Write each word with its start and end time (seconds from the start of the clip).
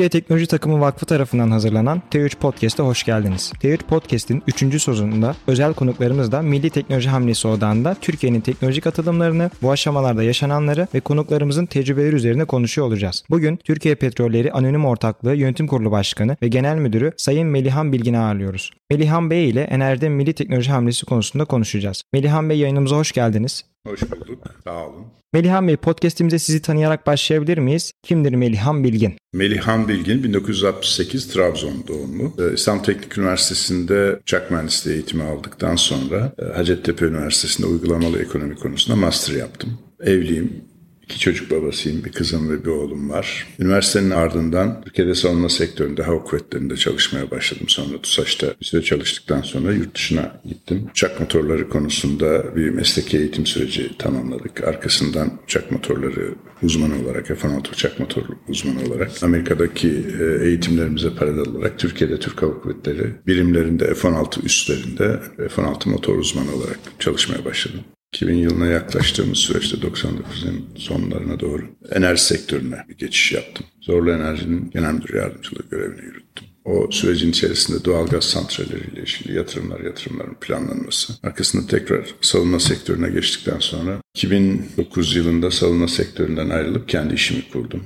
Türkiye 0.00 0.20
Teknoloji 0.22 0.46
Takımı 0.46 0.80
Vakfı 0.80 1.06
tarafından 1.06 1.50
hazırlanan 1.50 2.02
T3 2.10 2.36
Podcast'a 2.36 2.84
hoş 2.84 3.04
geldiniz. 3.04 3.52
T3 3.62 3.78
Podcast'in 3.78 4.42
3. 4.46 4.82
sezonunda 4.82 5.36
özel 5.46 5.74
konuklarımızla 5.74 6.42
Milli 6.42 6.70
Teknoloji 6.70 7.08
Hamlesi 7.08 7.48
Odağı'nda 7.48 7.96
Türkiye'nin 8.00 8.40
teknolojik 8.40 8.86
atılımlarını, 8.86 9.50
bu 9.62 9.70
aşamalarda 9.70 10.22
yaşananları 10.22 10.88
ve 10.94 11.00
konuklarımızın 11.00 11.66
tecrübeleri 11.66 12.16
üzerine 12.16 12.44
konuşuyor 12.44 12.86
olacağız. 12.86 13.24
Bugün 13.30 13.56
Türkiye 13.56 13.94
Petrolleri 13.94 14.52
Anonim 14.52 14.84
Ortaklığı 14.84 15.34
Yönetim 15.34 15.66
Kurulu 15.66 15.90
Başkanı 15.90 16.36
ve 16.42 16.48
Genel 16.48 16.76
Müdürü 16.76 17.12
Sayın 17.16 17.48
Melihan 17.48 17.92
Bilgin'i 17.92 18.18
ağırlıyoruz. 18.18 18.70
Melihan 18.90 19.30
Bey 19.30 19.50
ile 19.50 19.62
enerjide 19.62 20.08
milli 20.08 20.32
teknoloji 20.32 20.70
hamlesi 20.70 21.06
konusunda 21.06 21.44
konuşacağız. 21.44 22.02
Melihan 22.12 22.50
Bey 22.50 22.58
yayınımıza 22.58 22.96
hoş 22.96 23.12
geldiniz. 23.12 23.64
Hoş 23.86 24.02
bulduk. 24.02 24.44
Sağ 24.64 24.86
olun. 24.86 25.19
Melihan 25.32 25.68
Bey 25.68 25.76
podcastimize 25.76 26.38
sizi 26.38 26.62
tanıyarak 26.62 27.06
başlayabilir 27.06 27.58
miyiz? 27.58 27.92
Kimdir 28.02 28.34
Melihan 28.34 28.84
Bilgin? 28.84 29.16
Melihan 29.32 29.88
Bilgin 29.88 30.24
1968 30.24 31.28
Trabzon 31.28 31.84
doğumlu. 31.88 32.32
Ee, 32.38 32.54
İstanbul 32.54 32.84
Teknik 32.84 33.18
Üniversitesi'nde 33.18 34.18
uçak 34.22 34.50
mühendisliği 34.50 34.96
eğitimi 34.96 35.22
aldıktan 35.22 35.76
sonra 35.76 36.32
e, 36.42 36.44
Hacettepe 36.44 37.04
Üniversitesi'nde 37.04 37.66
uygulamalı 37.66 38.22
ekonomi 38.22 38.56
konusunda 38.56 38.96
master 38.96 39.34
yaptım. 39.34 39.78
Evliyim. 40.00 40.64
İki 41.10 41.18
çocuk 41.18 41.50
babasıyım, 41.50 42.04
bir 42.04 42.12
kızım 42.12 42.50
ve 42.50 42.64
bir 42.64 42.70
oğlum 42.70 43.10
var. 43.10 43.46
Üniversitenin 43.58 44.10
ardından 44.10 44.82
Türkiye'de 44.84 45.14
savunma 45.14 45.48
sektöründe, 45.48 46.02
hava 46.02 46.24
kuvvetlerinde 46.24 46.76
çalışmaya 46.76 47.30
başladım. 47.30 47.68
Sonra 47.68 48.02
TUSAŞ'ta 48.02 48.46
bir 48.60 48.66
süre 48.66 48.82
çalıştıktan 48.82 49.42
sonra 49.42 49.72
yurt 49.72 49.94
dışına 49.94 50.40
gittim. 50.44 50.86
Uçak 50.90 51.20
motorları 51.20 51.68
konusunda 51.68 52.56
bir 52.56 52.70
mesleki 52.70 53.18
eğitim 53.18 53.46
süreci 53.46 53.98
tamamladık. 53.98 54.64
Arkasından 54.64 55.40
uçak 55.44 55.70
motorları 55.70 56.34
uzmanı 56.62 57.02
olarak, 57.04 57.26
F-16 57.26 57.72
uçak 57.72 58.00
motoru 58.00 58.26
uzmanı 58.48 58.88
olarak 58.88 59.10
Amerika'daki 59.22 59.88
e, 60.20 60.46
eğitimlerimize 60.46 61.14
paralel 61.14 61.48
olarak 61.48 61.78
Türkiye'de 61.78 62.18
Türk 62.18 62.42
Hava 62.42 62.60
Kuvvetleri 62.60 63.12
birimlerinde 63.26 63.94
F-16 63.94 64.44
üstlerinde 64.44 65.20
F-16 65.36 65.88
motor 65.88 66.18
uzmanı 66.18 66.54
olarak 66.54 66.78
çalışmaya 66.98 67.44
başladım. 67.44 67.80
2000 68.12 68.34
yılına 68.34 68.66
yaklaştığımız 68.66 69.38
süreçte 69.38 69.76
99'un 69.76 70.68
sonlarına 70.76 71.40
doğru 71.40 71.62
enerji 71.90 72.24
sektörüne 72.24 72.84
bir 72.88 72.98
geçiş 72.98 73.32
yaptım. 73.32 73.66
Zorlu 73.80 74.10
Enerji'nin 74.10 74.70
genel 74.70 74.92
müdür 74.92 75.14
yardımcılığı 75.14 75.62
görevini 75.70 76.04
yürüttüm. 76.04 76.46
O 76.64 76.90
sürecin 76.90 77.30
içerisinde 77.30 77.84
doğalgaz 77.84 78.24
santralleriyle 78.24 79.02
ilgili 79.02 79.36
yatırımlar, 79.36 79.80
yatırımların 79.80 80.36
planlanması. 80.40 81.12
Arkasında 81.22 81.66
tekrar 81.66 82.14
savunma 82.20 82.60
sektörüne 82.60 83.08
geçtikten 83.08 83.58
sonra 83.58 84.00
2009 84.14 85.16
yılında 85.16 85.50
savunma 85.50 85.88
sektöründen 85.88 86.50
ayrılıp 86.50 86.88
kendi 86.88 87.14
işimi 87.14 87.42
kurdum. 87.52 87.84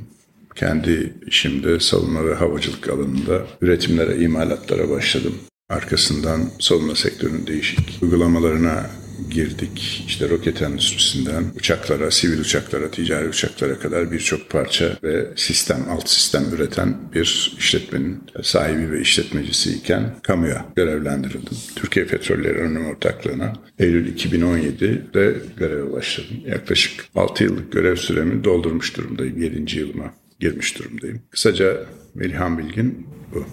Kendi 0.55 1.13
işimde 1.27 1.81
savunma 1.81 2.27
ve 2.27 2.35
havacılık 2.35 2.89
alanında 2.89 3.47
üretimlere, 3.61 4.23
imalatlara 4.23 4.91
başladım. 4.91 5.35
Arkasından 5.69 6.51
savunma 6.61 6.95
sektörünün 6.95 7.47
değişik 7.47 7.79
uygulamalarına 8.03 8.91
girdik. 9.31 10.05
İşte 10.07 10.29
roket 10.29 10.63
endüstrisinden 10.63 11.45
uçaklara, 11.57 12.11
sivil 12.11 12.41
uçaklara, 12.41 12.91
ticari 12.91 13.29
uçaklara 13.29 13.79
kadar 13.79 14.13
birçok 14.13 14.51
parça 14.51 14.99
ve 15.03 15.27
sistem, 15.37 15.87
alt 15.91 16.09
sistem 16.09 16.45
üreten 16.55 16.97
bir 17.15 17.55
işletmenin 17.59 18.23
sahibi 18.43 18.93
ve 18.93 19.01
işletmecisiyken 19.01 20.15
kamuya 20.23 20.67
görevlendirildim. 20.77 21.59
Türkiye 21.77 22.07
Petrolleri 22.07 22.61
Anonim 22.61 22.87
Ortaklığı'na 22.87 23.53
Eylül 23.79 24.17
2017'de 24.17 25.37
göreve 25.57 25.93
başladım. 25.93 26.37
Yaklaşık 26.47 27.05
6 27.15 27.45
yıllık 27.45 27.73
görev 27.73 27.97
süremi 27.97 28.45
doldurmuş 28.45 28.97
durumdayım. 28.97 29.43
7. 29.43 29.79
yılıma 29.79 30.15
girmiş 30.41 30.79
durumdayım. 30.79 31.23
Kısaca 31.31 31.87
Melihan 32.15 32.59
Bilgin 32.59 33.07
bu 33.35 33.47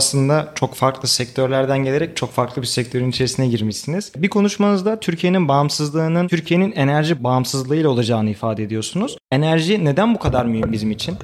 aslında 0.00 0.52
çok 0.54 0.74
farklı 0.74 1.08
sektörlerden 1.08 1.78
gelerek 1.78 2.16
çok 2.16 2.32
farklı 2.32 2.62
bir 2.62 2.66
sektörün 2.66 3.10
içerisine 3.10 3.48
girmişsiniz. 3.48 4.12
Bir 4.16 4.28
konuşmanızda 4.28 5.00
Türkiye'nin 5.00 5.48
bağımsızlığının 5.48 6.28
Türkiye'nin 6.28 6.72
enerji 6.72 7.24
bağımsızlığıyla 7.24 7.88
olacağını 7.88 8.30
ifade 8.30 8.62
ediyorsunuz. 8.62 9.16
Enerji 9.32 9.84
neden 9.84 10.14
bu 10.14 10.18
kadar 10.18 10.44
mühim 10.46 10.72
bizim 10.72 10.90
için? 10.90 11.14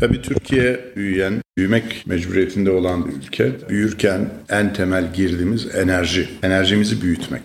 Tabii 0.00 0.22
Türkiye 0.22 0.80
büyüyen, 0.96 1.42
büyümek 1.56 2.06
mecburiyetinde 2.06 2.70
olan 2.70 3.06
bir 3.08 3.12
ülke. 3.12 3.68
Büyürken 3.68 4.28
en 4.48 4.72
temel 4.72 5.12
girdiğimiz 5.14 5.74
enerji. 5.74 6.28
Enerjimizi 6.42 7.02
büyütmek 7.02 7.42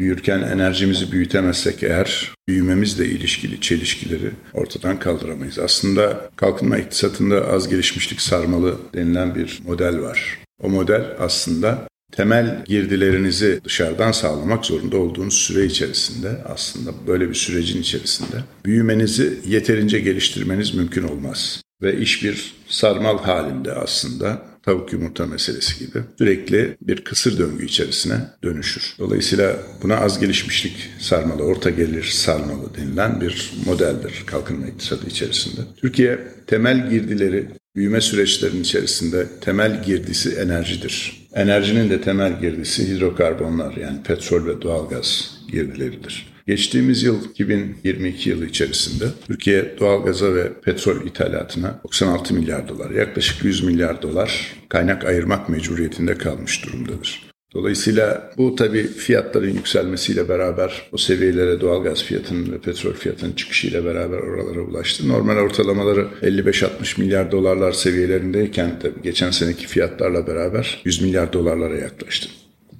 büyürken 0.00 0.42
enerjimizi 0.42 1.12
büyütemezsek 1.12 1.82
eğer 1.82 2.34
büyümemizle 2.48 3.06
ilişkili 3.06 3.60
çelişkileri 3.60 4.30
ortadan 4.52 4.98
kaldıramayız. 4.98 5.58
Aslında 5.58 6.30
kalkınma 6.36 6.78
iktisatında 6.78 7.48
az 7.48 7.68
gelişmişlik 7.68 8.20
sarmalı 8.20 8.76
denilen 8.94 9.34
bir 9.34 9.60
model 9.66 10.00
var. 10.00 10.38
O 10.62 10.68
model 10.68 11.16
aslında 11.18 11.88
temel 12.12 12.64
girdilerinizi 12.66 13.60
dışarıdan 13.64 14.12
sağlamak 14.12 14.66
zorunda 14.66 14.96
olduğunuz 14.96 15.34
süre 15.34 15.64
içerisinde 15.64 16.28
aslında 16.48 16.90
böyle 17.06 17.28
bir 17.28 17.34
sürecin 17.34 17.80
içerisinde 17.80 18.36
büyümenizi 18.64 19.40
yeterince 19.46 20.00
geliştirmeniz 20.00 20.74
mümkün 20.74 21.02
olmaz. 21.02 21.62
Ve 21.82 21.98
iş 21.98 22.24
bir 22.24 22.54
sarmal 22.68 23.18
halinde 23.18 23.72
aslında 23.72 24.49
tavuk 24.62 24.92
yumurta 24.92 25.26
meselesi 25.26 25.78
gibi 25.78 25.98
sürekli 26.18 26.76
bir 26.80 27.04
kısır 27.04 27.38
döngü 27.38 27.66
içerisine 27.66 28.16
dönüşür. 28.44 28.94
Dolayısıyla 28.98 29.56
buna 29.82 29.96
az 29.96 30.20
gelişmişlik 30.20 30.90
sarmalı, 30.98 31.42
orta 31.42 31.70
gelir 31.70 32.04
sarmalı 32.04 32.74
denilen 32.78 33.20
bir 33.20 33.52
modeldir 33.66 34.22
kalkınma 34.26 34.66
iktisadı 34.66 35.06
içerisinde. 35.06 35.60
Türkiye 35.76 36.18
temel 36.46 36.90
girdileri 36.90 37.46
büyüme 37.76 38.00
süreçlerinin 38.00 38.62
içerisinde 38.62 39.26
temel 39.40 39.82
girdisi 39.82 40.30
enerjidir. 40.30 41.26
Enerjinin 41.34 41.90
de 41.90 42.00
temel 42.00 42.40
girdisi 42.40 42.88
hidrokarbonlar 42.88 43.76
yani 43.76 44.02
petrol 44.02 44.46
ve 44.46 44.62
doğalgaz 44.62 45.38
girdileridir. 45.52 46.32
Geçtiğimiz 46.50 47.02
yıl 47.02 47.30
2022 47.30 48.30
yılı 48.30 48.46
içerisinde 48.46 49.04
Türkiye 49.26 49.74
doğalgaza 49.80 50.34
ve 50.34 50.52
petrol 50.64 51.06
ithalatına 51.06 51.80
96 51.84 52.34
milyar 52.34 52.68
dolar, 52.68 52.90
yaklaşık 52.90 53.44
100 53.44 53.62
milyar 53.62 54.02
dolar 54.02 54.56
kaynak 54.68 55.04
ayırmak 55.04 55.48
mecburiyetinde 55.48 56.14
kalmış 56.14 56.66
durumdadır. 56.66 57.30
Dolayısıyla 57.54 58.32
bu 58.38 58.54
tabii 58.54 58.82
fiyatların 58.82 59.54
yükselmesiyle 59.54 60.28
beraber 60.28 60.88
o 60.92 60.96
seviyelere 60.96 61.60
doğalgaz 61.60 62.04
fiyatının 62.04 62.52
ve 62.52 62.58
petrol 62.58 62.92
fiyatının 62.92 63.32
çıkışıyla 63.32 63.84
beraber 63.84 64.18
oralara 64.18 64.60
ulaştı. 64.60 65.08
Normal 65.08 65.36
ortalamaları 65.36 66.06
55-60 66.22 67.00
milyar 67.00 67.32
dolarlar 67.32 67.72
seviyelerindeyken 67.72 68.78
tabii 68.82 69.02
geçen 69.02 69.30
seneki 69.30 69.66
fiyatlarla 69.66 70.26
beraber 70.26 70.82
100 70.84 71.02
milyar 71.02 71.32
dolarlara 71.32 71.76
yaklaştı. 71.76 72.28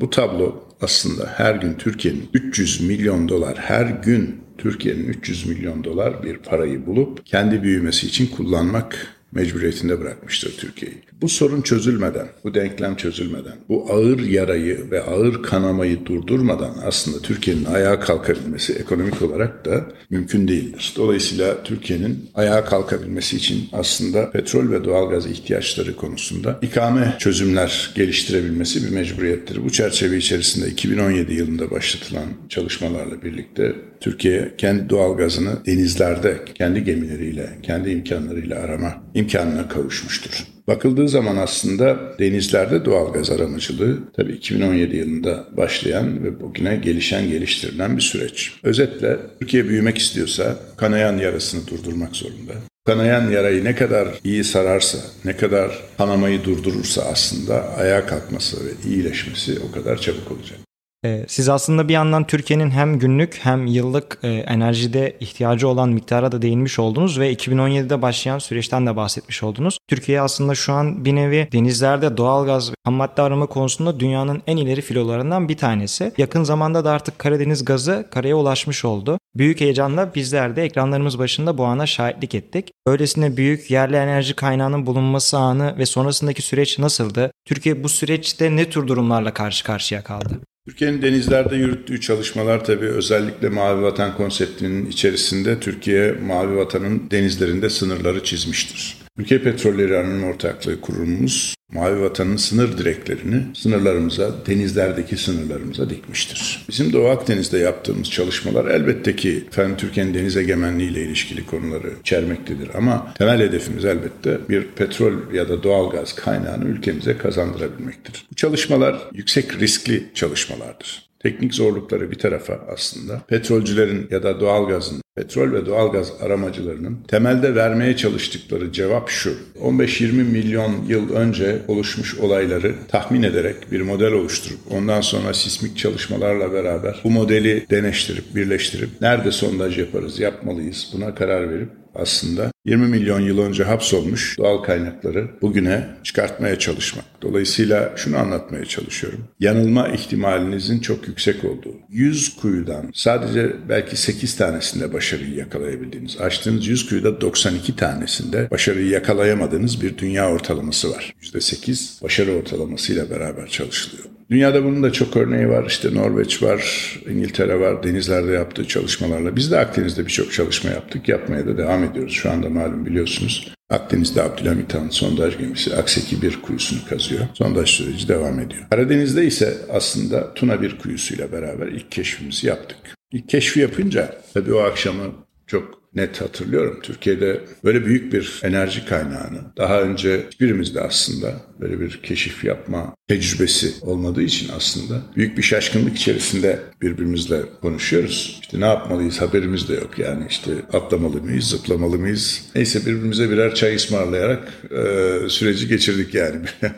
Bu 0.01 0.11
tablo 0.11 0.70
aslında 0.83 1.27
her 1.37 1.55
gün 1.55 1.75
Türkiye'nin 1.75 2.29
300 2.35 2.81
milyon 2.81 3.29
dolar 3.29 3.59
her 3.59 3.87
gün 3.87 4.41
Türkiye'nin 4.59 5.05
300 5.05 5.47
milyon 5.47 5.85
dolar 5.85 6.23
bir 6.23 6.37
parayı 6.37 6.87
bulup 6.87 7.27
kendi 7.27 7.63
büyümesi 7.63 8.07
için 8.07 8.27
kullanmak 8.27 9.17
mecburiyetinde 9.33 10.01
bırakmıştır 10.01 10.57
Türkiye'yi. 10.59 10.99
Bu 11.23 11.29
sorun 11.29 11.63
çözülmeden, 11.63 12.29
bu 12.45 12.55
denklem 12.55 12.97
çözülmeden, 12.97 13.57
bu 13.69 13.87
ağır 13.93 14.19
yarayı 14.19 14.91
ve 14.91 15.03
ağır 15.03 15.43
kanamayı 15.43 16.07
durdurmadan 16.07 16.75
aslında 16.85 17.19
Türkiye'nin 17.19 17.65
ayağa 17.65 18.01
kalkabilmesi 18.01 18.73
ekonomik 18.73 19.23
olarak 19.23 19.65
da 19.65 19.85
mümkün 20.11 20.49
değildir. 20.49 20.95
Dolayısıyla 20.97 21.63
Türkiye'nin 21.63 22.31
ayağa 22.35 22.65
kalkabilmesi 22.65 23.37
için 23.37 23.69
aslında 23.73 24.31
petrol 24.31 24.71
ve 24.71 24.85
doğalgaz 24.85 25.27
ihtiyaçları 25.27 25.97
konusunda 25.97 26.59
ikame 26.63 27.17
çözümler 27.19 27.93
geliştirebilmesi 27.95 28.85
bir 28.85 28.91
mecburiyettir. 28.91 29.65
Bu 29.65 29.71
çerçeve 29.71 30.17
içerisinde 30.17 30.69
2017 30.69 31.35
yılında 31.35 31.71
başlatılan 31.71 32.27
çalışmalarla 32.49 33.23
birlikte 33.23 33.75
Türkiye 34.01 34.55
kendi 34.59 34.91
doğalgazını 34.91 35.67
denizlerde 35.67 36.39
kendi 36.55 36.85
gemileriyle, 36.85 37.49
kendi 37.63 37.91
imkanlarıyla 37.91 38.59
arama 38.59 39.03
imkanına 39.15 39.69
kavuşmuştur. 39.69 40.47
Bakıldığı 40.67 41.09
zaman 41.09 41.37
aslında 41.37 41.99
denizlerde 42.19 42.85
doğal 42.85 43.13
gaz 43.13 43.31
aramacılığı 43.31 43.99
tabii 44.17 44.33
2017 44.33 44.97
yılında 44.97 45.45
başlayan 45.57 46.25
ve 46.25 46.41
bugüne 46.41 46.77
gelişen 46.77 47.29
geliştirilen 47.29 47.97
bir 47.97 48.03
süreç. 48.03 48.53
Özetle 48.63 49.17
Türkiye 49.41 49.69
büyümek 49.69 49.99
istiyorsa 49.99 50.57
kanayan 50.77 51.19
yarasını 51.19 51.67
durdurmak 51.67 52.17
zorunda. 52.17 52.53
Kanayan 52.87 53.31
yarayı 53.31 53.65
ne 53.65 53.75
kadar 53.75 54.09
iyi 54.25 54.45
sararsa, 54.45 54.99
ne 55.25 55.37
kadar 55.37 55.79
kanamayı 55.99 56.45
durdurursa 56.45 57.03
aslında 57.03 57.77
ayağa 57.77 58.07
kalkması 58.07 58.57
ve 58.67 58.71
iyileşmesi 58.91 59.59
o 59.69 59.73
kadar 59.73 60.01
çabuk 60.01 60.33
olacak. 60.33 60.59
Ee, 61.05 61.25
siz 61.29 61.49
aslında 61.49 61.89
bir 61.89 61.93
yandan 61.93 62.27
Türkiye'nin 62.27 62.71
hem 62.71 62.99
günlük 62.99 63.39
hem 63.43 63.67
yıllık 63.67 64.19
e, 64.23 64.29
enerjide 64.29 65.17
ihtiyacı 65.21 65.69
olan 65.69 65.89
miktara 65.89 66.33
da 66.33 66.43
değinmiş 66.43 66.79
oldunuz 66.79 67.21
ve 67.21 67.33
2017'de 67.33 68.03
başlayan 68.03 68.39
süreçten 68.39 68.87
de 68.87 68.97
bahsetmiş 68.97 69.43
oldunuz. 69.43 69.79
Türkiye 69.89 70.21
aslında 70.21 70.55
şu 70.55 70.73
an 70.73 71.05
bir 71.05 71.15
nevi 71.15 71.49
denizlerde 71.53 72.17
doğalgaz 72.17 72.71
ve 72.71 72.75
ham 72.85 72.95
madde 72.95 73.23
arama 73.23 73.47
konusunda 73.47 74.01
dünyanın 74.01 74.43
en 74.47 74.57
ileri 74.57 74.81
filolarından 74.81 75.49
bir 75.49 75.57
tanesi. 75.57 76.13
Yakın 76.19 76.45
zamanda 76.45 76.85
da 76.85 76.91
artık 76.91 77.19
Karadeniz 77.19 77.65
gazı 77.65 78.07
karaya 78.11 78.37
ulaşmış 78.37 78.85
oldu. 78.85 79.19
Büyük 79.35 79.61
heyecanla 79.61 80.15
bizler 80.15 80.57
de 80.57 80.63
ekranlarımız 80.63 81.19
başında 81.19 81.59
bu 81.59 81.65
ana 81.65 81.87
şahitlik 81.87 82.35
ettik. 82.35 82.71
Öylesine 82.87 83.37
büyük 83.37 83.71
yerli 83.71 83.97
enerji 83.97 84.35
kaynağının 84.35 84.87
bulunması 84.87 85.39
anı 85.39 85.79
ve 85.79 85.87
sonrasındaki 85.87 86.43
süreç 86.43 86.79
nasıldı? 86.79 87.33
Türkiye 87.45 87.85
bu 87.85 87.89
süreçte 87.89 88.57
ne 88.57 88.71
tür 88.71 88.87
durumlarla 88.89 89.35
karşı 89.35 89.65
karşıya 89.65 90.03
kaldı? 90.03 90.41
Türkiye'nin 90.67 91.03
denizlerde 91.03 91.57
yürüttüğü 91.57 92.01
çalışmalar 92.01 92.65
tabii 92.65 92.87
özellikle 92.87 93.49
Mavi 93.49 93.83
Vatan 93.83 94.17
konseptinin 94.17 94.87
içerisinde 94.87 95.61
Türkiye 95.61 96.13
Mavi 96.13 96.57
Vatan'ın 96.57 97.11
denizlerinde 97.11 97.71
sınırları 97.71 98.25
çizmiştir. 98.25 98.97
Ülke 99.21 99.43
Petrolleri 99.43 99.99
Anonim 99.99 100.25
Ortaklığı 100.25 100.81
kurumumuz 100.81 101.55
Mavi 101.73 102.01
Vatan'ın 102.01 102.37
sınır 102.37 102.79
direklerini 102.79 103.43
sınırlarımıza, 103.55 104.47
denizlerdeki 104.47 105.17
sınırlarımıza 105.17 105.91
dikmiştir. 105.91 106.65
Bizim 106.69 106.93
Doğu 106.93 107.09
Akdeniz'de 107.09 107.59
yaptığımız 107.59 108.11
çalışmalar 108.11 108.65
elbette 108.65 109.17
ki 109.17 109.45
efendim 109.49 109.77
Türkiye'nin 109.77 110.15
deniz 110.15 110.37
egemenliği 110.37 110.91
ile 110.91 111.03
ilişkili 111.03 111.47
konuları 111.47 111.93
içermektedir. 112.01 112.69
Ama 112.75 113.15
temel 113.15 113.41
hedefimiz 113.41 113.85
elbette 113.85 114.39
bir 114.49 114.63
petrol 114.63 115.35
ya 115.35 115.49
da 115.49 115.63
doğal 115.63 115.91
gaz 115.91 116.15
kaynağını 116.15 116.65
ülkemize 116.65 117.19
kazandırabilmektir. 117.19 118.27
Bu 118.31 118.35
çalışmalar 118.35 118.99
yüksek 119.13 119.61
riskli 119.61 120.07
çalışmalardır. 120.15 121.10
Teknik 121.23 121.55
zorlukları 121.55 122.11
bir 122.11 122.19
tarafa 122.19 122.61
aslında 122.75 123.21
petrolcülerin 123.29 124.09
ya 124.11 124.23
da 124.23 124.41
doğalgazın, 124.41 125.03
petrol 125.17 125.53
ve 125.53 125.67
doğalgaz 125.67 126.13
aramacılarının 126.23 126.99
temelde 127.09 127.55
vermeye 127.55 127.97
çalıştıkları 127.97 128.73
cevap 128.73 129.09
şu. 129.09 129.35
15-20 129.63 130.13
milyon 130.13 130.85
yıl 130.89 131.15
önce 131.15 131.63
oluşmuş 131.69 132.19
olayları 132.19 132.75
tahmin 132.89 133.23
ederek 133.23 133.57
bir 133.73 133.81
model 133.81 134.13
oluşturup 134.13 134.59
ondan 134.71 135.01
sonra 135.01 135.35
sismik 135.35 135.79
çalışmalarla 135.79 136.53
beraber 136.53 137.01
bu 137.05 137.11
modeli 137.11 137.67
deneştirip 137.71 138.35
birleştirip 138.35 138.89
nerede 139.01 139.33
sondaj 139.33 139.79
yaparız, 139.79 140.21
yapmalıyız 140.21 140.91
buna 140.95 141.15
karar 141.15 141.51
verip 141.51 141.80
aslında 141.95 142.51
20 142.65 142.87
milyon 142.87 143.21
yıl 143.21 143.39
önce 143.39 143.65
hapsolmuş 143.65 144.39
doğal 144.39 144.59
kaynakları 144.59 145.31
bugüne 145.43 145.87
çıkartmaya 146.03 146.59
çalışmak. 146.59 147.05
Dolayısıyla 147.23 147.93
şunu 147.97 148.19
anlatmaya 148.19 148.65
çalışıyorum. 148.65 149.25
Yanılma 149.41 149.89
ihtimalinizin 149.89 150.81
çok 150.81 151.09
yüksek 151.09 151.45
olduğu. 151.45 151.75
100 151.89 152.37
kuyudan 152.37 152.91
sadece 152.95 153.57
belki 153.69 153.97
8 153.97 154.37
tanesinde 154.37 154.93
başarıyı 154.93 155.35
yakalayabildiğiniz, 155.35 156.21
açtığınız 156.21 156.67
100 156.67 156.89
kuyuda 156.89 157.21
92 157.21 157.77
tanesinde 157.77 158.51
başarıyı 158.51 158.89
yakalayamadığınız 158.89 159.83
bir 159.83 159.99
dünya 159.99 160.31
ortalaması 160.31 160.91
var. 160.91 161.15
%8 161.23 162.03
başarı 162.03 162.33
ortalamasıyla 162.33 163.11
beraber 163.11 163.47
çalışılıyor. 163.47 164.20
Dünyada 164.31 164.65
bunun 164.65 164.83
da 164.83 164.93
çok 164.93 165.17
örneği 165.17 165.49
var. 165.49 165.65
İşte 165.67 165.95
Norveç 165.95 166.43
var, 166.43 166.93
İngiltere 167.11 167.61
var, 167.61 167.83
denizlerde 167.83 168.33
yaptığı 168.33 168.69
çalışmalarla. 168.69 169.37
Biz 169.37 169.51
de 169.51 169.59
Akdeniz'de 169.59 170.07
birçok 170.07 170.33
çalışma 170.33 170.71
yaptık, 170.71 171.09
yapmaya 171.09 171.47
da 171.47 171.59
devam 171.59 171.85
ediyoruz. 171.85 172.13
Şu 172.13 172.31
anda 172.31 172.49
malum 172.49 172.87
biliyorsunuz. 172.87 173.53
Akdeniz'de 173.71 174.23
Abdülhamit 174.23 174.75
Han 174.75 174.89
sondaj 174.89 175.39
gemisi 175.39 175.77
Akseki 175.77 176.23
bir 176.23 176.43
kuyusunu 176.43 176.79
kazıyor. 176.89 177.21
Sondaj 177.35 177.71
süreci 177.71 178.09
devam 178.09 178.41
ediyor. 178.41 178.63
Karadeniz'de 178.71 179.25
ise 179.25 179.55
aslında 179.73 180.35
Tuna 180.35 180.63
bir 180.63 180.79
kuyusuyla 180.79 181.33
beraber 181.33 181.67
ilk 181.67 181.93
keşfimizi 181.93 182.47
yaptık. 182.47 182.79
İlk 183.13 183.29
keşfi 183.29 183.61
yapınca 183.61 184.15
tabii 184.35 184.55
o 184.55 184.59
akşamı 184.59 185.05
çok 185.51 185.81
net 185.95 186.21
hatırlıyorum. 186.21 186.81
Türkiye'de 186.83 187.41
böyle 187.65 187.87
büyük 187.87 188.13
bir 188.13 188.41
enerji 188.45 188.87
kaynağını 188.87 189.41
daha 189.57 189.83
önce 189.83 190.27
hiçbirimizde 190.31 190.81
aslında 190.81 191.41
böyle 191.61 191.81
bir 191.81 192.01
keşif 192.03 192.45
yapma 192.45 192.95
tecrübesi 193.09 193.73
olmadığı 193.81 194.23
için 194.23 194.49
aslında 194.57 195.03
büyük 195.17 195.39
bir 195.39 195.43
şaşkınlık 195.43 195.97
içerisinde 195.97 196.59
birbirimizle 196.83 197.43
konuşuyoruz. 197.63 198.39
İşte 198.43 198.61
ne 198.61 198.67
yapmalıyız 198.67 199.21
haberimiz 199.21 199.69
de 199.69 199.75
yok 199.75 199.99
yani 199.99 200.27
işte 200.29 200.51
atlamalı 200.73 201.23
mıyız, 201.23 201.45
zıplamalı 201.45 201.99
mıyız? 201.99 202.43
Neyse 202.55 202.81
birbirimize 202.81 203.31
birer 203.31 203.55
çay 203.55 203.75
ısmarlayarak 203.75 204.53
e, 204.71 205.29
süreci 205.29 205.69
geçirdik 205.69 206.15
yani. 206.15 206.37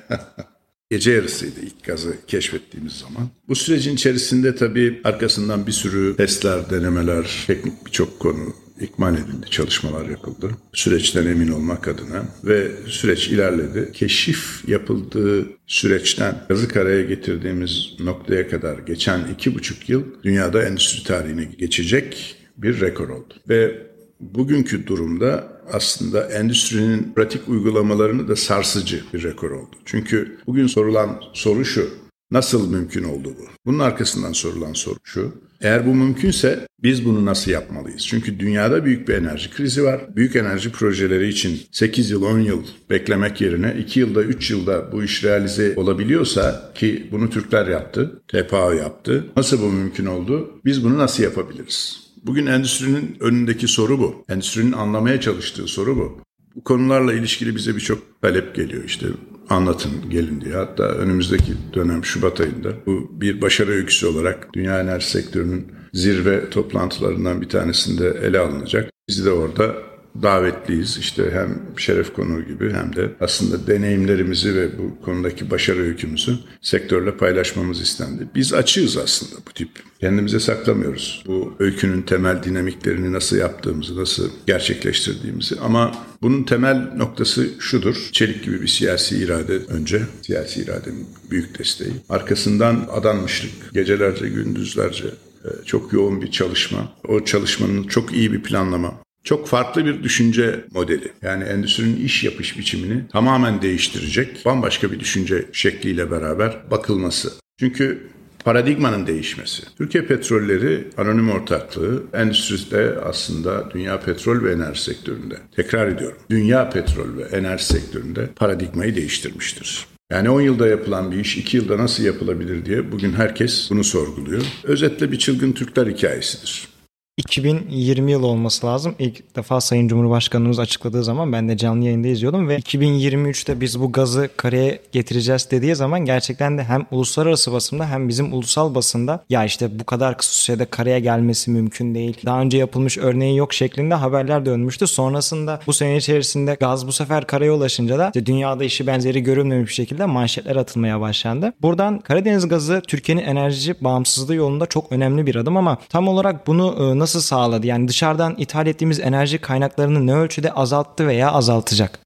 Gece 0.91 1.13
yarısıydı 1.13 1.61
ilk 1.61 1.85
gazı 1.85 2.17
keşfettiğimiz 2.27 2.93
zaman. 2.93 3.29
Bu 3.49 3.55
sürecin 3.55 3.95
içerisinde 3.95 4.57
tabii 4.57 5.01
arkasından 5.05 5.67
bir 5.67 5.73
sürü 5.73 6.17
testler, 6.17 6.71
denemeler, 6.71 7.45
teknik 7.47 7.87
birçok 7.87 8.21
konu 8.21 8.55
ikmal 8.83 9.15
edildi, 9.15 9.51
çalışmalar 9.51 10.09
yapıldı. 10.09 10.51
Süreçten 10.73 11.27
emin 11.27 11.49
olmak 11.49 11.89
adına 11.89 12.25
ve 12.45 12.71
süreç 12.87 13.29
ilerledi. 13.29 13.91
Keşif 13.93 14.69
yapıldığı 14.69 15.47
süreçten 15.67 16.45
gazı 16.49 16.69
karaya 16.69 17.03
getirdiğimiz 17.03 17.97
noktaya 18.01 18.49
kadar 18.49 18.79
geçen 18.79 19.29
iki 19.35 19.55
buçuk 19.55 19.89
yıl 19.89 20.05
dünyada 20.25 20.63
endüstri 20.63 21.05
tarihine 21.05 21.45
geçecek 21.45 22.37
bir 22.57 22.81
rekor 22.81 23.09
oldu. 23.09 23.35
Ve 23.49 23.87
bugünkü 24.21 24.87
durumda 24.87 25.63
aslında 25.73 26.27
endüstrinin 26.27 27.13
pratik 27.17 27.49
uygulamalarını 27.49 28.29
da 28.29 28.37
sarsıcı 28.37 29.05
bir 29.15 29.23
rekor 29.23 29.51
oldu. 29.51 29.77
Çünkü 29.85 30.39
bugün 30.47 30.67
sorulan 30.67 31.23
soru 31.33 31.65
şu. 31.65 31.91
Nasıl 32.31 32.71
mümkün 32.71 33.05
oldu 33.05 33.35
bu? 33.39 33.45
Bunun 33.67 33.79
arkasından 33.79 34.33
sorulan 34.33 34.73
soru 34.73 34.99
şu. 35.05 35.33
Eğer 35.63 35.87
bu 35.87 35.95
mümkünse 35.95 36.67
biz 36.83 37.05
bunu 37.05 37.25
nasıl 37.25 37.51
yapmalıyız? 37.51 38.07
Çünkü 38.07 38.41
dünyada 38.41 38.85
büyük 38.85 39.09
bir 39.09 39.15
enerji 39.15 39.51
krizi 39.51 39.85
var. 39.85 40.17
Büyük 40.17 40.37
enerji 40.37 40.73
projeleri 40.73 41.29
için 41.29 41.61
8 41.73 42.11
yıl 42.11 42.23
10 42.23 42.39
yıl 42.39 42.65
beklemek 42.91 43.41
yerine 43.41 43.77
2 43.79 44.01
yılda 44.01 44.23
3 44.23 44.51
yılda 44.51 44.93
bu 44.93 45.03
iş 45.03 45.25
realize 45.25 45.75
olabiliyorsa 45.77 46.73
ki 46.75 47.09
bunu 47.13 47.31
Türkler 47.31 47.67
yaptı, 47.67 48.23
TPA 48.29 48.75
yaptı. 48.75 49.27
Nasıl 49.37 49.63
bu 49.63 49.67
mümkün 49.73 50.07
oldu? 50.07 50.61
Biz 50.65 50.85
bunu 50.85 50.99
nasıl 50.99 51.23
yapabiliriz? 51.23 52.01
Bugün 52.23 52.47
endüstrinin 52.47 53.17
önündeki 53.21 53.69
soru 53.69 53.99
bu. 53.99 54.25
Endüstrinin 54.29 54.73
anlamaya 54.73 55.21
çalıştığı 55.21 55.67
soru 55.67 55.97
bu. 55.97 56.21
Bu 56.57 56.65
konularla 56.65 57.13
ilişkili 57.13 57.57
bize 57.57 57.77
birçok 57.77 58.23
talep 58.23 58.55
geliyor. 58.55 58.85
İşte 58.85 59.07
anlatın 59.53 60.11
gelin 60.11 60.41
diye. 60.41 60.55
Hatta 60.55 60.83
önümüzdeki 60.83 61.53
dönem 61.75 62.05
Şubat 62.05 62.41
ayında 62.41 62.69
bu 62.87 63.11
bir 63.13 63.41
başarı 63.41 63.71
öyküsü 63.71 64.07
olarak 64.07 64.49
dünya 64.55 64.81
enerji 64.81 65.11
sektörünün 65.11 65.73
zirve 65.93 66.51
toplantılarından 66.51 67.41
bir 67.41 67.49
tanesinde 67.49 68.09
ele 68.23 68.39
alınacak. 68.39 68.91
Biz 69.09 69.27
de 69.27 69.31
orada 69.31 69.75
davetliyiz. 70.23 70.99
İşte 70.99 71.31
hem 71.33 71.79
şeref 71.79 72.13
konuğu 72.13 72.43
gibi 72.43 72.73
hem 72.73 72.97
de 72.97 73.11
aslında 73.21 73.67
deneyimlerimizi 73.67 74.55
ve 74.55 74.79
bu 74.79 75.05
konudaki 75.05 75.51
başarı 75.51 75.83
öykümüzü 75.83 76.39
sektörle 76.61 77.17
paylaşmamız 77.17 77.81
istendi. 77.81 78.29
Biz 78.35 78.55
açığız 78.55 78.97
aslında 78.97 79.37
bu 79.49 79.53
tip. 79.53 79.69
Kendimize 80.01 80.41
saklamıyoruz. 80.41 81.25
Bu 81.27 81.55
öykünün 81.59 82.03
temel 82.03 82.43
dinamiklerini 82.43 83.13
nasıl 83.13 83.37
yaptığımızı, 83.37 83.97
nasıl 83.97 84.31
gerçekleştirdiğimizi 84.47 85.61
ama 85.61 85.93
bunun 86.23 86.43
temel 86.43 86.93
noktası 86.97 87.49
şudur. 87.59 88.09
Çelik 88.13 88.45
gibi 88.45 88.63
bir 88.63 88.69
siyasi 88.69 89.17
irade 89.17 89.57
önce, 89.57 90.03
siyasi 90.23 90.63
iradenin 90.63 91.07
büyük 91.31 91.59
desteği. 91.59 91.93
Arkasından 92.09 92.89
adanmışlık, 92.93 93.75
gecelerce, 93.75 94.29
gündüzlerce 94.29 95.07
e, 95.45 95.65
çok 95.65 95.93
yoğun 95.93 96.23
bir 96.23 96.31
çalışma. 96.31 96.93
O 97.09 97.25
çalışmanın 97.25 97.83
çok 97.83 98.13
iyi 98.13 98.33
bir 98.33 98.43
planlama, 98.43 98.95
çok 99.25 99.49
farklı 99.49 99.87
bir 99.87 100.03
düşünce 100.03 100.65
modeli. 100.71 101.09
Yani 101.23 101.45
endüstrinin 101.45 102.05
iş 102.05 102.25
yapış 102.25 102.59
biçimini 102.59 103.09
tamamen 103.13 103.63
değiştirecek 103.63 104.43
bambaşka 104.45 104.93
bir 104.93 105.01
düşünce 105.01 105.45
şekliyle 105.53 106.11
beraber 106.11 106.57
bakılması. 106.71 107.33
Çünkü 107.59 108.13
paradigmanın 108.45 109.07
değişmesi. 109.07 109.63
Türkiye 109.79 110.07
Petrolleri 110.07 110.85
Anonim 110.97 111.31
Ortaklığı 111.31 112.03
endüstride 112.13 112.95
aslında 113.05 113.71
dünya 113.75 114.01
petrol 114.01 114.45
ve 114.45 114.53
enerji 114.53 114.83
sektöründe, 114.83 115.35
tekrar 115.57 115.89
ediyorum, 115.89 116.19
dünya 116.31 116.71
petrol 116.71 117.17
ve 117.17 117.23
enerji 117.23 117.65
sektöründe 117.65 118.29
paradigmayı 118.37 118.97
değiştirmiştir. 118.97 119.87
Yani 120.13 120.31
10 120.31 120.41
yılda 120.41 120.69
yapılan 120.69 121.13
bir 121.13 121.17
iş 121.17 121.37
2 121.37 121.57
yılda 121.57 121.79
nasıl 121.79 122.05
yapılabilir 122.05 122.65
diye 122.65 122.93
bugün 122.93 123.13
herkes 123.13 123.71
bunu 123.71 123.85
sorguluyor. 123.85 124.43
Özetle 124.65 125.13
bir 125.13 125.19
çılgın 125.19 125.53
Türkler 125.53 125.87
hikayesidir. 125.87 126.69
2020 127.17 128.13
yıl 128.13 128.23
olması 128.23 128.67
lazım. 128.67 128.95
İlk 128.99 129.37
defa 129.37 129.61
Sayın 129.61 129.89
Cumhurbaşkanımız 129.89 130.59
açıkladığı 130.59 131.05
zaman 131.05 131.33
ben 131.33 131.49
de 131.49 131.57
canlı 131.57 131.85
yayında 131.85 132.09
izliyordum 132.09 132.49
ve 132.49 132.57
2023'te 132.57 133.61
biz 133.61 133.81
bu 133.81 133.93
gazı 133.93 134.31
kareye 134.37 134.81
getireceğiz 134.93 135.49
dediği 135.51 135.75
zaman 135.75 136.01
gerçekten 136.01 136.59
de 136.59 136.65
hem 136.65 136.87
uluslararası 136.91 137.53
basında 137.53 137.91
hem 137.91 138.09
bizim 138.09 138.33
ulusal 138.33 138.75
basında 138.75 139.25
ya 139.31 139.45
işte 139.45 139.79
bu 139.79 139.85
kadar 139.85 140.19
kısa 140.19 140.33
sürede 140.33 140.65
kareye 140.65 141.01
gelmesi 141.01 141.51
mümkün 141.51 141.95
değil. 141.95 142.17
Daha 142.27 142.41
önce 142.41 142.59
yapılmış 142.59 142.99
örneği 142.99 143.37
yok 143.37 143.55
şeklinde 143.55 143.95
haberler 143.95 144.47
dönmüştü. 144.47 144.87
Sonrasında 144.87 145.61
bu 145.67 145.73
sene 145.73 145.97
içerisinde 145.97 146.55
gaz 146.55 146.87
bu 146.87 146.93
sefer 146.93 147.27
karaya 147.27 147.55
ulaşınca 147.55 147.99
da 147.99 148.07
işte 148.07 148.27
dünyada 148.27 148.65
işi 148.65 148.87
benzeri 148.87 149.23
görülmemiş 149.23 149.69
bir 149.69 149.75
şekilde 149.75 150.07
manşetler 150.07 150.57
atılmaya 150.57 151.01
başlandı. 151.01 151.53
Buradan 151.63 151.99
Karadeniz 151.99 152.49
gazı 152.49 152.83
Türkiye'nin 152.89 153.25
enerji 153.25 153.75
bağımsızlığı 153.81 154.35
yolunda 154.35 154.67
çok 154.67 154.93
önemli 154.93 155.27
bir 155.27 155.37
adım 155.37 155.57
ama 155.57 155.79
tam 155.89 156.09
olarak 156.09 156.47
bunu 156.47 157.02
nasıl 157.03 157.21
sağladı? 157.21 157.67
Yani 157.67 157.89
dışarıdan 157.89 158.35
ithal 158.39 158.67
ettiğimiz 158.67 159.01
enerji 159.01 159.39
kaynaklarını 159.39 160.07
ne 160.07 160.15
ölçüde 160.15 160.53
azalttı 160.53 161.07
veya 161.07 161.33
azaltacak? 161.33 161.99